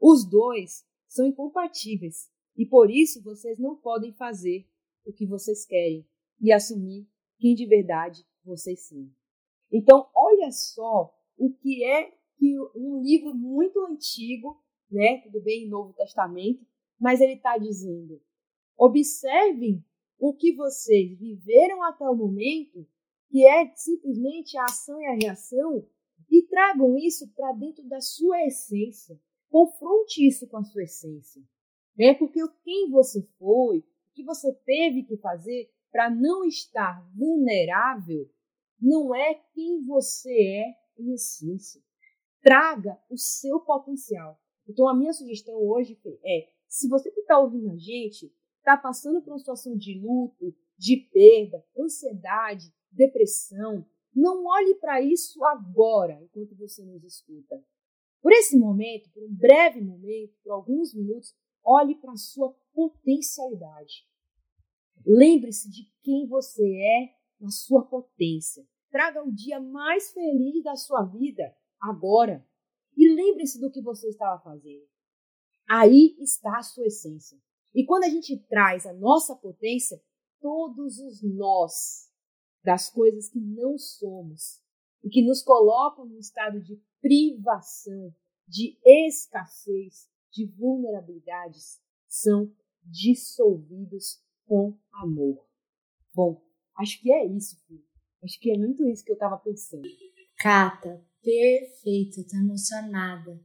Os 0.01 0.29
dois 0.29 0.85
são 1.09 1.27
incompatíveis 1.27 2.31
e 2.57 2.67
por 2.67 2.91
isso 2.91 3.23
vocês 3.23 3.59
não 3.59 3.77
podem 3.77 4.13
fazer 4.13 4.69
o 5.05 5.13
que 5.13 5.27
vocês 5.27 5.65
querem 5.65 6.07
e 6.41 6.53
assumir 6.53 7.09
quem 7.39 7.55
de 7.55 7.67
verdade 7.67 8.25
vocês 8.45 8.87
são. 8.89 9.09
Então, 9.71 10.09
olha 10.15 10.51
só 10.51 11.13
o 11.37 11.53
que 11.53 11.83
é 11.85 12.13
que 12.37 12.59
um 12.75 13.03
livro 13.03 13.35
muito 13.35 13.81
antigo, 13.87 14.63
né, 14.91 15.21
tudo 15.23 15.41
bem, 15.41 15.69
Novo 15.69 15.93
Testamento, 15.95 16.67
mas 17.01 17.21
ele 17.21 17.35
está 17.35 17.57
dizendo: 17.57 18.21
observem 18.77 19.85
o 20.19 20.35
que 20.35 20.55
vocês 20.55 21.19
viveram 21.19 21.83
até 21.83 22.09
o 22.09 22.15
momento, 22.15 22.87
que 23.33 23.47
é 23.47 23.73
simplesmente 23.75 24.59
a 24.59 24.65
ação 24.65 25.01
e 25.01 25.07
a 25.07 25.15
reação, 25.15 25.89
e 26.31 26.43
tragam 26.43 26.99
isso 26.99 27.27
para 27.35 27.53
dentro 27.53 27.83
da 27.89 27.99
sua 27.99 28.45
essência. 28.45 29.19
Confronte 29.49 30.27
isso 30.27 30.47
com 30.47 30.59
a 30.59 30.65
sua 30.65 30.83
essência. 30.83 31.43
Né? 31.97 32.13
Porque 32.13 32.41
quem 32.63 32.91
você 32.91 33.27
foi, 33.39 33.79
o 33.79 33.85
que 34.13 34.23
você 34.23 34.53
teve 34.67 35.05
que 35.05 35.17
fazer 35.17 35.71
para 35.91 36.11
não 36.11 36.45
estar 36.45 37.03
vulnerável, 37.15 38.31
não 38.79 39.15
é 39.15 39.35
quem 39.55 39.83
você 39.83 40.31
é 40.31 40.75
em 40.99 41.15
essência. 41.15 41.81
Traga 42.43 42.99
o 43.09 43.17
seu 43.17 43.61
potencial. 43.61 44.39
Então, 44.69 44.87
a 44.89 44.95
minha 44.95 45.13
sugestão 45.15 45.55
hoje 45.55 45.99
é: 46.23 46.51
se 46.69 46.87
você 46.87 47.11
que 47.11 47.21
está 47.21 47.39
ouvindo 47.39 47.71
a 47.71 47.77
gente 47.77 48.31
está 48.59 48.77
passando 48.77 49.23
por 49.23 49.31
uma 49.31 49.39
situação 49.39 49.75
de 49.75 49.99
luto, 49.99 50.55
de 50.77 50.97
perda, 51.13 51.65
ansiedade, 51.79 52.73
depressão, 52.93 53.87
não 54.15 54.45
olhe 54.45 54.75
para 54.77 55.01
isso 55.01 55.43
agora, 55.45 56.23
enquanto 56.23 56.55
você 56.57 56.85
nos 56.85 57.03
escuta. 57.03 57.63
Por 58.21 58.33
esse 58.33 58.57
momento, 58.57 59.11
por 59.11 59.25
um 59.25 59.35
breve 59.35 59.81
momento, 59.81 60.35
por 60.45 60.53
alguns 60.53 60.95
minutos, 60.95 61.35
olhe 61.65 61.95
para 61.97 62.13
a 62.13 62.17
sua 62.17 62.55
potencialidade. 62.73 64.07
Lembre-se 65.05 65.69
de 65.69 65.91
quem 66.03 66.27
você 66.29 66.63
é 66.63 67.15
na 67.41 67.51
sua 67.51 67.85
potência. 67.85 68.65
Traga 68.91 69.25
o 69.25 69.33
dia 69.33 69.59
mais 69.59 70.13
feliz 70.13 70.63
da 70.63 70.77
sua 70.77 71.03
vida 71.05 71.57
agora. 71.81 72.47
E 72.97 73.09
lembre-se 73.09 73.59
do 73.61 73.71
que 73.71 73.83
você 73.83 74.09
estava 74.09 74.41
fazendo. 74.43 74.87
Aí 75.69 76.15
está 76.21 76.59
a 76.59 76.63
sua 76.63 76.87
essência. 76.87 77.39
E 77.75 77.85
quando 77.85 78.05
a 78.05 78.09
gente 78.09 78.39
traz 78.49 78.87
a 78.87 78.93
nossa 78.93 79.35
potência, 79.35 80.01
todos 80.41 80.99
os 80.99 81.23
nós 81.23 82.12
das 82.65 82.91
coisas 82.91 83.29
que 83.29 83.41
não 83.41 83.77
somos 83.77 84.61
e 85.03 85.09
que 85.09 85.23
nos 85.23 85.43
colocam 85.43 86.07
num 86.07 86.19
estado 86.19 86.61
de 86.61 86.81
privação, 87.01 88.15
de 88.47 88.79
escassez, 88.85 90.09
de 90.31 90.47
vulnerabilidades, 90.47 91.81
são 92.09 92.53
dissolvidos 92.85 94.21
com 94.47 94.79
amor. 94.93 95.47
Bom, 96.15 96.43
acho 96.79 97.01
que 97.01 97.13
é 97.13 97.27
isso, 97.27 97.57
filho. 97.67 97.85
Acho 98.23 98.39
que 98.39 98.51
é 98.51 98.59
muito 98.59 98.87
isso 98.89 99.05
que 99.05 99.11
eu 99.11 99.17
estava 99.17 99.37
pensando. 99.39 99.83
Cata, 100.39 101.05
perfeito, 101.23 102.27
tô 102.27 102.37
emocionada. 102.37 103.41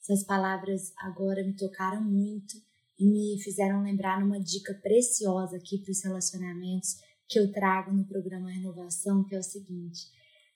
Essas 0.00 0.24
palavras 0.24 0.92
agora 0.98 1.44
me 1.44 1.54
tocaram 1.56 2.02
muito 2.02 2.56
e 2.98 3.06
me 3.06 3.42
fizeram 3.42 3.82
lembrar 3.82 4.20
numa 4.20 4.40
dica 4.40 4.74
preciosa 4.74 5.56
aqui 5.56 5.78
para 5.78 5.92
os 5.92 6.02
relacionamentos 6.02 6.96
que 7.28 7.38
eu 7.38 7.52
trago 7.52 7.92
no 7.92 8.06
programa 8.06 8.50
Renovação, 8.50 9.24
que 9.24 9.34
é 9.34 9.38
o 9.38 9.42
seguinte: 9.42 10.06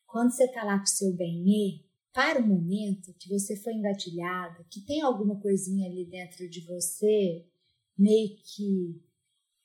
quando 0.06 0.30
você 0.30 0.44
está 0.44 0.64
lá 0.64 0.78
com 0.78 0.84
o 0.84 0.88
seu 0.88 1.14
bem 1.14 1.84
para 2.12 2.40
o 2.40 2.46
momento 2.46 3.14
que 3.18 3.28
você 3.28 3.56
foi 3.56 3.74
engatilhado, 3.74 4.64
que 4.70 4.84
tem 4.84 5.00
alguma 5.00 5.40
coisinha 5.40 5.88
ali 5.88 6.04
dentro 6.04 6.48
de 6.48 6.60
você, 6.66 7.46
meio 7.96 8.36
que 8.36 9.02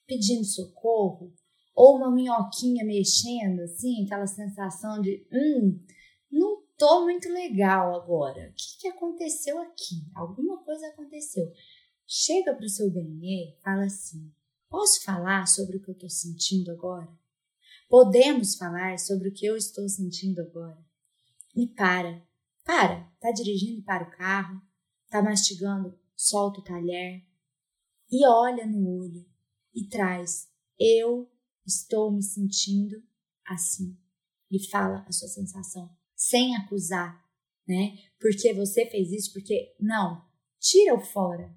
pedindo 0.06 0.46
socorro, 0.46 1.34
ou 1.76 1.98
uma 1.98 2.10
minhoquinha 2.12 2.86
mexendo, 2.86 3.60
assim, 3.62 4.06
aquela 4.06 4.26
sensação 4.26 5.02
de, 5.02 5.28
hum, 5.32 5.80
não 6.32 6.64
tô 6.78 7.04
muito 7.04 7.30
legal 7.30 7.94
agora. 7.96 8.50
O 8.50 8.54
que, 8.54 8.80
que 8.80 8.88
aconteceu 8.88 9.60
aqui? 9.60 9.96
Alguma 10.16 10.64
coisa 10.64 10.88
aconteceu. 10.88 11.52
Chega 12.06 12.56
para 12.56 12.66
o 12.66 12.70
seu 12.70 12.90
bem 12.90 13.58
fala 13.62 13.84
assim: 13.84 14.32
posso 14.70 15.04
falar 15.04 15.48
sobre 15.48 15.78
o 15.78 15.82
que 15.82 15.90
eu 15.90 15.94
estou 15.94 16.10
sentindo 16.10 16.72
agora? 16.72 17.10
Podemos 17.90 18.56
falar 18.56 19.00
sobre 19.00 19.30
o 19.30 19.34
que 19.34 19.46
eu 19.46 19.56
estou 19.56 19.88
sentindo 19.88 20.42
agora? 20.42 20.78
E 21.56 21.68
para, 21.68 22.22
para, 22.64 23.04
tá 23.20 23.32
dirigindo 23.32 23.82
para 23.84 24.04
o 24.04 24.12
carro, 24.12 24.62
tá 25.10 25.22
mastigando, 25.22 25.98
solta 26.16 26.60
o 26.60 26.64
talher 26.64 27.26
e 28.12 28.26
olha 28.28 28.66
no 28.66 29.00
olho 29.00 29.26
e 29.74 29.88
traz 29.88 30.50
eu 30.80 31.32
estou 31.66 32.12
me 32.12 32.22
sentindo 32.22 33.02
assim. 33.46 33.98
E 34.50 34.70
fala 34.70 35.04
a 35.08 35.12
sua 35.12 35.28
sensação, 35.28 35.90
sem 36.16 36.56
acusar, 36.56 37.22
né? 37.68 37.98
Porque 38.20 38.54
você 38.54 38.86
fez 38.90 39.12
isso, 39.12 39.34
porque 39.34 39.76
não, 39.80 40.26
tira 40.60 40.96
o 40.96 41.02
fora 41.02 41.54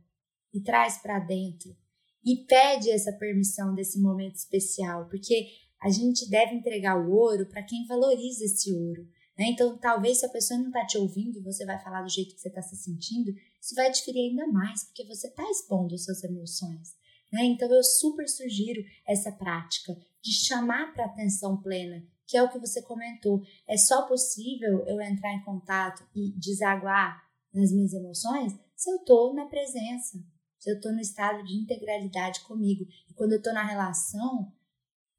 e 0.53 0.61
traz 0.61 0.99
para 0.99 1.21
dentro 1.21 1.77
e 2.25 2.45
pede 2.45 2.91
essa 2.91 3.13
permissão 3.13 3.75
desse 3.75 4.01
momento 4.01 4.37
especial, 4.37 5.09
porque 5.09 5.49
a 5.81 5.89
gente 5.89 6.29
deve 6.29 6.55
entregar 6.55 6.97
o 6.97 7.11
ouro 7.13 7.47
para 7.47 7.63
quem 7.63 7.87
valoriza 7.87 8.45
esse 8.45 8.73
ouro. 8.73 9.09
Né? 9.39 9.47
Então, 9.49 9.79
talvez 9.79 10.21
se 10.21 10.27
a 10.27 10.31
pessoa 10.31 10.61
não 10.61 10.67
está 10.67 10.85
te 10.85 10.99
ouvindo 10.99 11.39
e 11.39 11.43
você 11.43 11.65
vai 11.65 11.83
falar 11.83 12.03
do 12.03 12.11
jeito 12.11 12.35
que 12.35 12.41
você 12.41 12.49
está 12.49 12.61
se 12.61 12.77
sentindo, 12.77 13.33
isso 13.61 13.75
vai 13.75 13.91
te 13.91 14.05
ferir 14.05 14.31
ainda 14.31 14.47
mais, 14.47 14.85
porque 14.85 15.05
você 15.07 15.29
está 15.29 15.43
expondo 15.51 15.95
as 15.95 16.05
suas 16.05 16.23
emoções. 16.23 16.95
Né? 17.33 17.45
Então, 17.45 17.73
eu 17.73 17.83
super 17.83 18.29
sugiro 18.29 18.83
essa 19.07 19.33
prática 19.33 19.97
de 20.23 20.33
chamar 20.33 20.93
para 20.93 21.07
atenção 21.07 21.57
plena, 21.63 22.05
que 22.27 22.37
é 22.37 22.43
o 22.43 22.51
que 22.51 22.59
você 22.59 22.83
comentou. 22.83 23.43
É 23.67 23.79
só 23.79 24.07
possível 24.07 24.85
eu 24.87 25.01
entrar 25.01 25.33
em 25.33 25.43
contato 25.43 26.07
e 26.15 26.33
desaguar 26.39 27.25
nas 27.53 27.73
minhas 27.73 27.95
emoções 27.95 28.53
se 28.77 28.91
eu 28.91 28.97
estou 28.97 29.35
na 29.35 29.47
presença, 29.47 30.19
se 30.61 30.71
eu 30.71 30.77
estou 30.77 30.93
no 30.93 31.01
estado 31.01 31.43
de 31.43 31.55
integralidade 31.55 32.41
comigo. 32.43 32.87
E 33.09 33.15
quando 33.15 33.33
eu 33.33 33.39
estou 33.39 33.53
na 33.53 33.65
relação, 33.65 34.53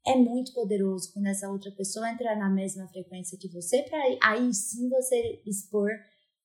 é 0.06 0.16
muito 0.16 0.54
poderoso 0.54 1.12
quando 1.12 1.26
essa 1.26 1.50
outra 1.50 1.70
pessoa 1.72 2.10
entra 2.10 2.34
na 2.36 2.48
mesma 2.48 2.88
frequência 2.88 3.36
que 3.36 3.48
você, 3.48 3.82
para 3.82 3.98
aí 4.22 4.54
sim 4.54 4.88
você 4.88 5.42
expor 5.44 5.90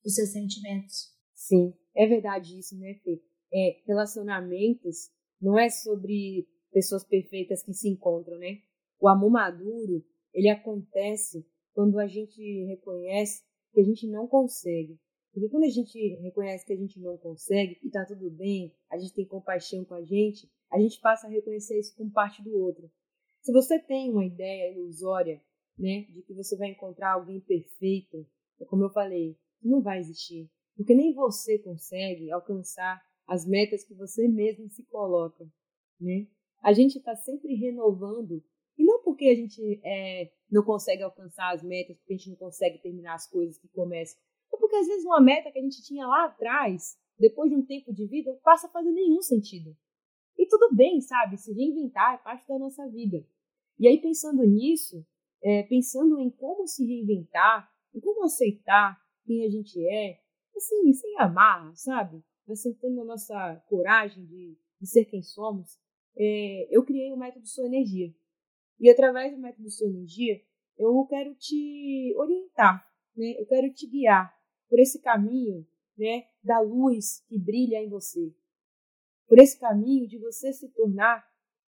os 0.03 0.15
seus 0.15 0.29
sentimentos. 0.29 1.15
Sim, 1.33 1.73
é 1.95 2.07
verdade 2.07 2.57
isso, 2.57 2.77
né, 2.77 2.95
Fê? 3.03 3.21
É, 3.53 3.81
relacionamentos 3.85 5.09
não 5.39 5.57
é 5.57 5.69
sobre 5.69 6.47
pessoas 6.71 7.03
perfeitas 7.03 7.63
que 7.63 7.73
se 7.73 7.87
encontram, 7.87 8.37
né? 8.37 8.59
O 8.99 9.07
amor 9.07 9.29
maduro, 9.29 10.03
ele 10.33 10.49
acontece 10.49 11.47
quando 11.73 11.99
a 11.99 12.07
gente 12.07 12.41
reconhece 12.65 13.43
que 13.71 13.79
a 13.79 13.83
gente 13.83 14.07
não 14.07 14.27
consegue. 14.27 14.99
Porque 15.37 15.49
quando 15.49 15.65
a 15.65 15.69
gente 15.69 16.15
reconhece 16.15 16.65
que 16.65 16.73
a 16.73 16.75
gente 16.75 16.99
não 16.99 17.15
consegue 17.15 17.77
e 17.83 17.91
tá 17.91 18.03
tudo 18.07 18.27
bem, 18.31 18.73
a 18.89 18.97
gente 18.97 19.13
tem 19.13 19.23
compaixão 19.23 19.85
com 19.85 19.93
a 19.93 20.03
gente, 20.03 20.51
a 20.67 20.79
gente 20.79 20.99
passa 20.99 21.27
a 21.27 21.29
reconhecer 21.29 21.79
isso 21.79 21.95
como 21.95 22.09
parte 22.09 22.41
do 22.41 22.57
outro. 22.57 22.89
Se 23.39 23.51
você 23.51 23.77
tem 23.77 24.09
uma 24.09 24.25
ideia 24.25 24.73
ilusória, 24.73 25.39
né, 25.77 26.07
de 26.09 26.23
que 26.23 26.33
você 26.33 26.57
vai 26.57 26.69
encontrar 26.69 27.13
alguém 27.13 27.39
perfeito, 27.39 28.25
é 28.59 28.65
como 28.65 28.85
eu 28.85 28.89
falei, 28.89 29.37
não 29.61 29.79
vai 29.79 29.99
existir. 29.99 30.49
Porque 30.75 30.95
nem 30.95 31.13
você 31.13 31.59
consegue 31.59 32.31
alcançar 32.31 32.99
as 33.27 33.45
metas 33.45 33.83
que 33.83 33.93
você 33.93 34.27
mesmo 34.27 34.67
se 34.71 34.83
coloca, 34.85 35.47
né? 36.01 36.25
A 36.63 36.73
gente 36.73 36.97
está 36.97 37.15
sempre 37.15 37.53
renovando 37.53 38.43
e 38.75 38.83
não 38.83 39.03
porque 39.03 39.25
a 39.25 39.35
gente 39.35 39.79
é, 39.83 40.31
não 40.49 40.63
consegue 40.63 41.03
alcançar 41.03 41.53
as 41.53 41.61
metas, 41.61 41.95
porque 41.97 42.13
a 42.15 42.17
gente 42.17 42.29
não 42.31 42.37
consegue 42.37 42.79
terminar 42.79 43.13
as 43.13 43.29
coisas 43.29 43.59
que 43.59 43.67
começam, 43.67 44.19
é 44.53 44.57
porque 44.57 44.75
às 44.75 44.87
vezes 44.87 45.05
uma 45.05 45.21
meta 45.21 45.51
que 45.51 45.59
a 45.59 45.61
gente 45.61 45.83
tinha 45.83 46.07
lá 46.07 46.25
atrás, 46.25 46.97
depois 47.19 47.49
de 47.49 47.55
um 47.55 47.65
tempo 47.65 47.93
de 47.93 48.05
vida, 48.05 48.37
passa 48.43 48.67
a 48.67 48.69
fazer 48.69 48.91
nenhum 48.91 49.21
sentido. 49.21 49.75
E 50.37 50.47
tudo 50.47 50.75
bem, 50.75 51.01
sabe? 51.01 51.37
Se 51.37 51.51
reinventar 51.51 52.15
é 52.15 52.17
parte 52.17 52.47
da 52.47 52.59
nossa 52.59 52.87
vida. 52.87 53.25
E 53.79 53.87
aí, 53.87 53.99
pensando 53.99 54.43
nisso, 54.45 55.05
é, 55.41 55.63
pensando 55.63 56.19
em 56.19 56.29
como 56.29 56.67
se 56.67 56.85
reinventar, 56.85 57.69
em 57.93 57.99
como 57.99 58.23
aceitar 58.23 58.99
quem 59.25 59.45
a 59.45 59.49
gente 59.49 59.79
é, 59.87 60.19
assim, 60.55 60.93
sem 60.93 61.19
amarra, 61.19 61.75
sabe? 61.75 62.23
Aceitando 62.49 63.01
a 63.01 63.05
nossa 63.05 63.55
coragem 63.67 64.25
de, 64.25 64.57
de 64.79 64.87
ser 64.87 65.05
quem 65.05 65.21
somos, 65.21 65.77
é, 66.15 66.67
eu 66.71 66.83
criei 66.83 67.11
o 67.11 67.17
método 67.17 67.47
Sua 67.47 67.65
Energia. 67.65 68.13
E 68.79 68.89
através 68.89 69.33
do 69.33 69.41
método 69.41 69.69
Sua 69.69 69.87
Energia, 69.87 70.39
eu 70.77 71.05
quero 71.07 71.33
te 71.35 72.13
orientar, 72.15 72.87
né? 73.15 73.35
Eu 73.39 73.45
quero 73.47 73.73
te 73.73 73.87
guiar 73.87 74.36
por 74.69 74.79
esse 74.79 75.01
caminho, 75.01 75.65
né, 75.97 76.27
da 76.43 76.59
luz 76.59 77.23
que 77.27 77.39
brilha 77.39 77.81
em 77.81 77.89
você. 77.89 78.33
Por 79.27 79.39
esse 79.39 79.59
caminho 79.59 80.07
de 80.07 80.17
você 80.17 80.53
se 80.53 80.69
tornar, 80.69 81.25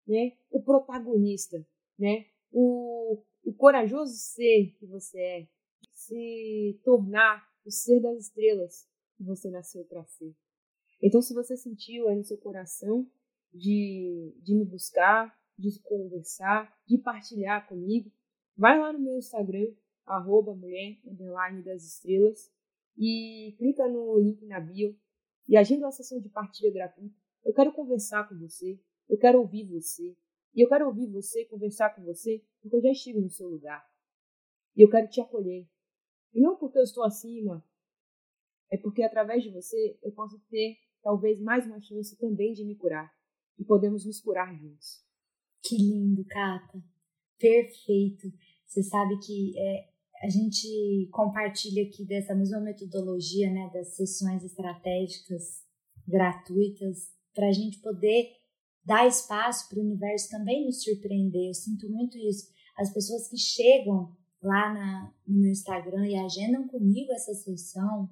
né, 0.07 0.37
o 0.49 0.61
protagonista, 0.61 1.65
né? 1.97 2.25
O, 2.51 3.21
o 3.43 3.53
corajoso 3.53 4.13
ser 4.15 4.75
que 4.79 4.85
você 4.85 5.19
é, 5.19 5.47
se 5.93 6.79
tornar 6.83 7.47
o 7.65 7.71
ser 7.71 7.99
das 7.99 8.17
estrelas 8.17 8.87
que 9.17 9.23
você 9.23 9.49
nasceu 9.49 9.83
para 9.85 10.05
ser. 10.05 10.33
Então, 11.01 11.21
se 11.21 11.33
você 11.33 11.55
sentiu 11.55 12.07
aí 12.07 12.15
no 12.15 12.23
seu 12.23 12.37
coração 12.37 13.09
de, 13.53 14.33
de 14.41 14.55
me 14.55 14.65
buscar, 14.65 15.37
de 15.57 15.79
conversar, 15.81 16.73
de 16.87 16.97
partilhar 16.97 17.67
comigo, 17.67 18.11
vai 18.55 18.79
lá 18.79 18.93
no 18.93 18.99
meu 18.99 19.17
Instagram, 19.17 19.73
arroba 20.05 20.55
mulher, 20.55 20.97
das 21.63 21.83
estrelas, 21.83 22.51
e 22.99 23.55
clica 23.57 23.87
no 23.87 24.19
link 24.19 24.45
na 24.45 24.59
bio 24.59 24.93
e 25.47 25.55
agenda 25.55 25.85
uma 25.85 25.91
sessão 25.91 26.19
de 26.19 26.27
partilha 26.29 26.71
gratuita. 26.71 27.15
Eu 27.45 27.53
quero 27.53 27.71
conversar 27.71 28.27
com 28.27 28.37
você, 28.37 28.79
eu 29.07 29.17
quero 29.17 29.39
ouvir 29.39 29.65
você, 29.65 30.15
e 30.53 30.61
eu 30.61 30.67
quero 30.67 30.85
ouvir 30.85 31.07
você, 31.07 31.45
conversar 31.45 31.95
com 31.95 32.03
você, 32.03 32.43
porque 32.61 32.75
eu 32.75 32.81
já 32.81 32.91
estive 32.91 33.21
no 33.21 33.29
seu 33.29 33.47
lugar. 33.47 33.83
E 34.75 34.81
eu 34.81 34.89
quero 34.89 35.07
te 35.07 35.21
acolher. 35.21 35.67
E 36.33 36.41
não 36.41 36.57
porque 36.57 36.77
eu 36.77 36.83
estou 36.83 37.03
acima, 37.03 37.65
é 38.69 38.77
porque 38.77 39.01
através 39.01 39.41
de 39.41 39.49
você 39.49 39.97
eu 40.03 40.11
posso 40.11 40.37
ter 40.49 40.77
talvez 41.01 41.39
mais 41.39 41.65
uma 41.65 41.81
chance 41.81 42.17
também 42.17 42.53
de 42.53 42.65
me 42.65 42.75
curar. 42.75 43.11
E 43.57 43.63
podemos 43.63 44.05
nos 44.05 44.19
curar 44.19 44.53
juntos. 44.55 45.03
Que 45.63 45.77
lindo, 45.77 46.25
Cata. 46.25 46.83
Perfeito. 47.37 48.31
Você 48.65 48.83
sabe 48.83 49.17
que 49.19 49.57
é, 49.57 49.89
a 50.21 50.29
gente 50.29 51.07
compartilha 51.11 51.83
aqui 51.83 52.05
dessa 52.05 52.35
mesma 52.35 52.59
metodologia, 52.59 53.49
né, 53.51 53.69
das 53.73 53.95
sessões 53.95 54.43
estratégicas 54.43 55.63
gratuitas, 56.07 57.09
para 57.33 57.47
a 57.47 57.51
gente 57.51 57.79
poder 57.79 58.27
dar 58.83 59.07
espaço 59.07 59.69
para 59.69 59.79
o 59.79 59.83
universo 59.83 60.29
também 60.29 60.65
nos 60.65 60.83
surpreender. 60.83 61.47
Eu 61.47 61.53
sinto 61.53 61.89
muito 61.89 62.17
isso. 62.17 62.49
As 62.77 62.91
pessoas 62.91 63.29
que 63.29 63.37
chegam 63.37 64.15
lá 64.41 64.73
na, 64.73 65.13
no 65.27 65.39
meu 65.39 65.51
Instagram 65.51 66.07
e 66.07 66.15
agendam 66.15 66.67
comigo 66.67 67.11
essa 67.13 67.33
sessão, 67.33 68.09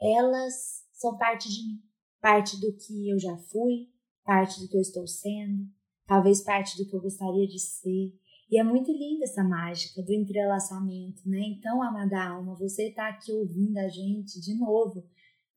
elas 0.00 0.84
são 0.92 1.16
parte 1.16 1.48
de 1.48 1.66
mim, 1.66 1.82
parte 2.20 2.60
do 2.60 2.72
que 2.74 3.08
eu 3.08 3.18
já 3.18 3.36
fui, 3.36 3.88
parte 4.24 4.60
do 4.60 4.68
que 4.68 4.76
eu 4.76 4.80
estou 4.80 5.06
sendo, 5.06 5.66
talvez 6.06 6.42
parte 6.42 6.76
do 6.76 6.88
que 6.88 6.94
eu 6.94 7.00
gostaria 7.00 7.46
de 7.46 7.58
ser. 7.58 8.12
E 8.50 8.58
é 8.58 8.64
muito 8.64 8.90
linda 8.90 9.24
essa 9.24 9.44
mágica 9.44 10.02
do 10.02 10.12
entrelaçamento, 10.12 11.28
né? 11.28 11.40
Então, 11.40 11.82
amada 11.82 12.30
alma, 12.30 12.54
você 12.54 12.88
está 12.88 13.08
aqui 13.08 13.30
ouvindo 13.30 13.76
a 13.76 13.88
gente 13.88 14.40
de 14.40 14.54
novo. 14.58 15.04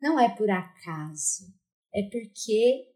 Não 0.01 0.19
é 0.19 0.27
por 0.29 0.49
acaso, 0.49 1.53
é 1.93 2.03
porque 2.03 2.89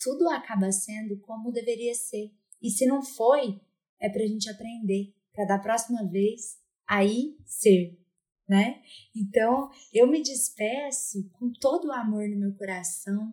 tudo 0.00 0.28
acaba 0.30 0.72
sendo 0.72 1.18
como 1.20 1.52
deveria 1.52 1.94
ser. 1.94 2.32
E 2.60 2.70
se 2.70 2.86
não 2.86 3.02
foi, 3.02 3.60
é 4.00 4.08
para 4.08 4.22
a 4.22 4.26
gente 4.26 4.50
aprender, 4.50 5.14
para 5.32 5.44
da 5.44 5.58
próxima 5.58 6.04
vez 6.08 6.58
aí 6.86 7.36
ser, 7.44 7.96
né? 8.48 8.82
Então, 9.14 9.70
eu 9.92 10.06
me 10.06 10.22
despeço 10.22 11.28
com 11.38 11.52
todo 11.52 11.88
o 11.88 11.92
amor 11.92 12.28
no 12.28 12.38
meu 12.38 12.54
coração 12.54 13.32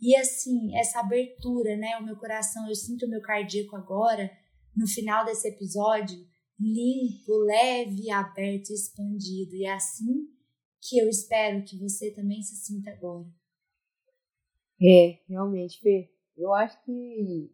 e 0.00 0.14
assim, 0.16 0.76
essa 0.76 1.00
abertura, 1.00 1.76
né? 1.76 1.96
O 1.96 2.04
meu 2.04 2.16
coração, 2.16 2.68
eu 2.68 2.74
sinto 2.74 3.06
o 3.06 3.08
meu 3.08 3.20
cardíaco 3.20 3.74
agora, 3.74 4.30
no 4.78 4.86
final 4.86 5.24
desse 5.24 5.48
episódio, 5.48 6.16
limpo, 6.58 7.36
leve, 7.44 8.10
aberto, 8.10 8.70
expandido. 8.70 9.56
E 9.56 9.64
é 9.64 9.72
assim 9.72 10.28
que 10.80 10.98
eu 10.98 11.08
espero 11.08 11.64
que 11.64 11.76
você 11.76 12.12
também 12.12 12.40
se 12.42 12.54
sinta 12.56 12.90
agora. 12.90 13.26
É, 14.80 15.18
realmente, 15.28 15.80
Fê. 15.80 16.08
Eu 16.36 16.54
acho 16.54 16.80
que 16.84 17.50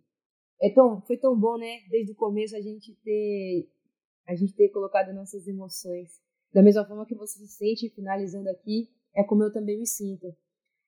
é 0.61 0.71
tão, 0.71 1.01
foi 1.01 1.17
tão 1.17 1.39
bom, 1.39 1.57
né? 1.57 1.81
Desde 1.89 2.13
o 2.13 2.17
começo 2.17 2.55
a 2.55 2.61
gente 2.61 2.95
ter 3.03 3.71
a 4.27 4.35
gente 4.35 4.55
ter 4.55 4.69
colocado 4.71 5.13
nossas 5.13 5.47
emoções. 5.47 6.23
Da 6.53 6.63
mesma 6.63 6.87
forma 6.87 7.07
que 7.07 7.15
você 7.15 7.39
se 7.41 7.49
sente 7.49 7.91
finalizando 7.91 8.49
aqui, 8.49 8.89
é 9.15 9.23
como 9.23 9.43
eu 9.43 9.53
também 9.53 9.79
me 9.79 9.87
sinto. 9.87 10.35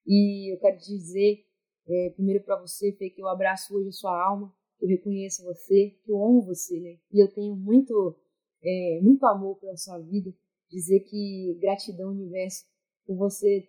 E 0.07 0.55
eu 0.55 0.59
quero 0.59 0.79
dizer, 0.79 1.45
é, 1.87 2.11
primeiro 2.11 2.43
para 2.45 2.61
você, 2.61 2.93
Fê, 2.93 3.11
que 3.11 3.21
eu 3.21 3.29
abraço 3.29 3.75
hoje 3.75 3.89
a 3.89 3.93
sua 3.93 4.27
alma, 4.27 4.55
que 4.79 4.85
eu 4.85 4.89
reconheço 4.89 5.45
você, 5.45 5.97
que 6.05 6.11
eu 6.11 6.23
amo 6.23 6.43
você, 6.43 6.79
né? 6.81 6.99
E 7.13 7.23
eu 7.23 7.33
tenho 7.33 7.57
muito, 7.57 8.17
é, 8.63 9.01
muito 9.03 9.25
amor 9.27 9.57
pela 9.59 9.77
sua 9.77 9.99
vida. 9.99 10.35
Dizer 10.71 11.01
que 11.01 11.57
gratidão, 11.61 12.11
universo, 12.11 12.65
por 13.07 13.17
você 13.17 13.69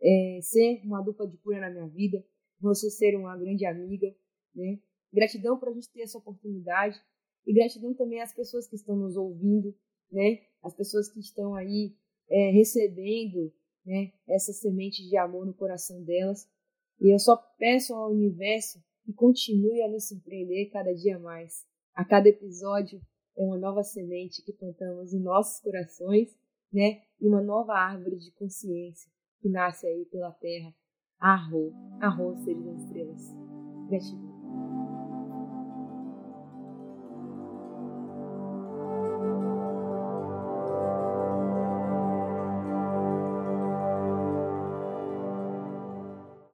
é, 0.00 0.38
ser 0.42 0.82
uma 0.84 1.02
dupla 1.02 1.26
de 1.26 1.36
cura 1.38 1.60
na 1.60 1.70
minha 1.70 1.88
vida, 1.88 2.24
você 2.60 2.90
ser 2.90 3.16
uma 3.16 3.36
grande 3.36 3.64
amiga, 3.64 4.14
né? 4.54 4.78
Gratidão 5.12 5.58
por 5.58 5.68
a 5.68 5.72
gente 5.72 5.90
ter 5.90 6.02
essa 6.02 6.18
oportunidade 6.18 7.00
e 7.46 7.54
gratidão 7.54 7.94
também 7.94 8.20
às 8.20 8.34
pessoas 8.34 8.66
que 8.66 8.76
estão 8.76 8.96
nos 8.96 9.16
ouvindo, 9.16 9.74
né? 10.10 10.40
As 10.62 10.74
pessoas 10.74 11.08
que 11.08 11.20
estão 11.20 11.54
aí 11.54 11.96
é, 12.28 12.50
recebendo, 12.50 13.52
né? 13.84 14.12
Essa 14.28 14.52
semente 14.52 15.08
de 15.08 15.16
amor 15.16 15.46
no 15.46 15.54
coração 15.54 16.02
delas. 16.02 16.48
E 17.00 17.12
eu 17.12 17.18
só 17.18 17.36
peço 17.58 17.94
ao 17.94 18.10
universo 18.10 18.82
que 19.06 19.12
continue 19.12 19.80
a 19.82 19.88
nos 19.88 20.08
surpreender 20.08 20.68
cada 20.70 20.92
dia 20.92 21.16
mais. 21.16 21.64
A 21.94 22.04
cada 22.04 22.28
episódio 22.28 23.00
é 23.36 23.44
uma 23.44 23.56
nova 23.56 23.84
semente 23.84 24.42
que 24.42 24.52
plantamos 24.52 25.14
em 25.14 25.20
nossos 25.20 25.60
corações, 25.60 26.36
né? 26.72 27.02
E 27.20 27.28
uma 27.28 27.40
nova 27.40 27.72
árvore 27.72 28.16
de 28.16 28.32
consciência 28.32 29.08
que 29.40 29.48
nasce 29.48 29.86
aí 29.86 30.04
pela 30.06 30.32
terra. 30.32 30.74
Arro, 31.20 31.72
arro 32.00 32.36
seres 32.44 32.64
das 32.64 32.82
estrelas. 32.82 33.22
Gratidão. 33.88 34.35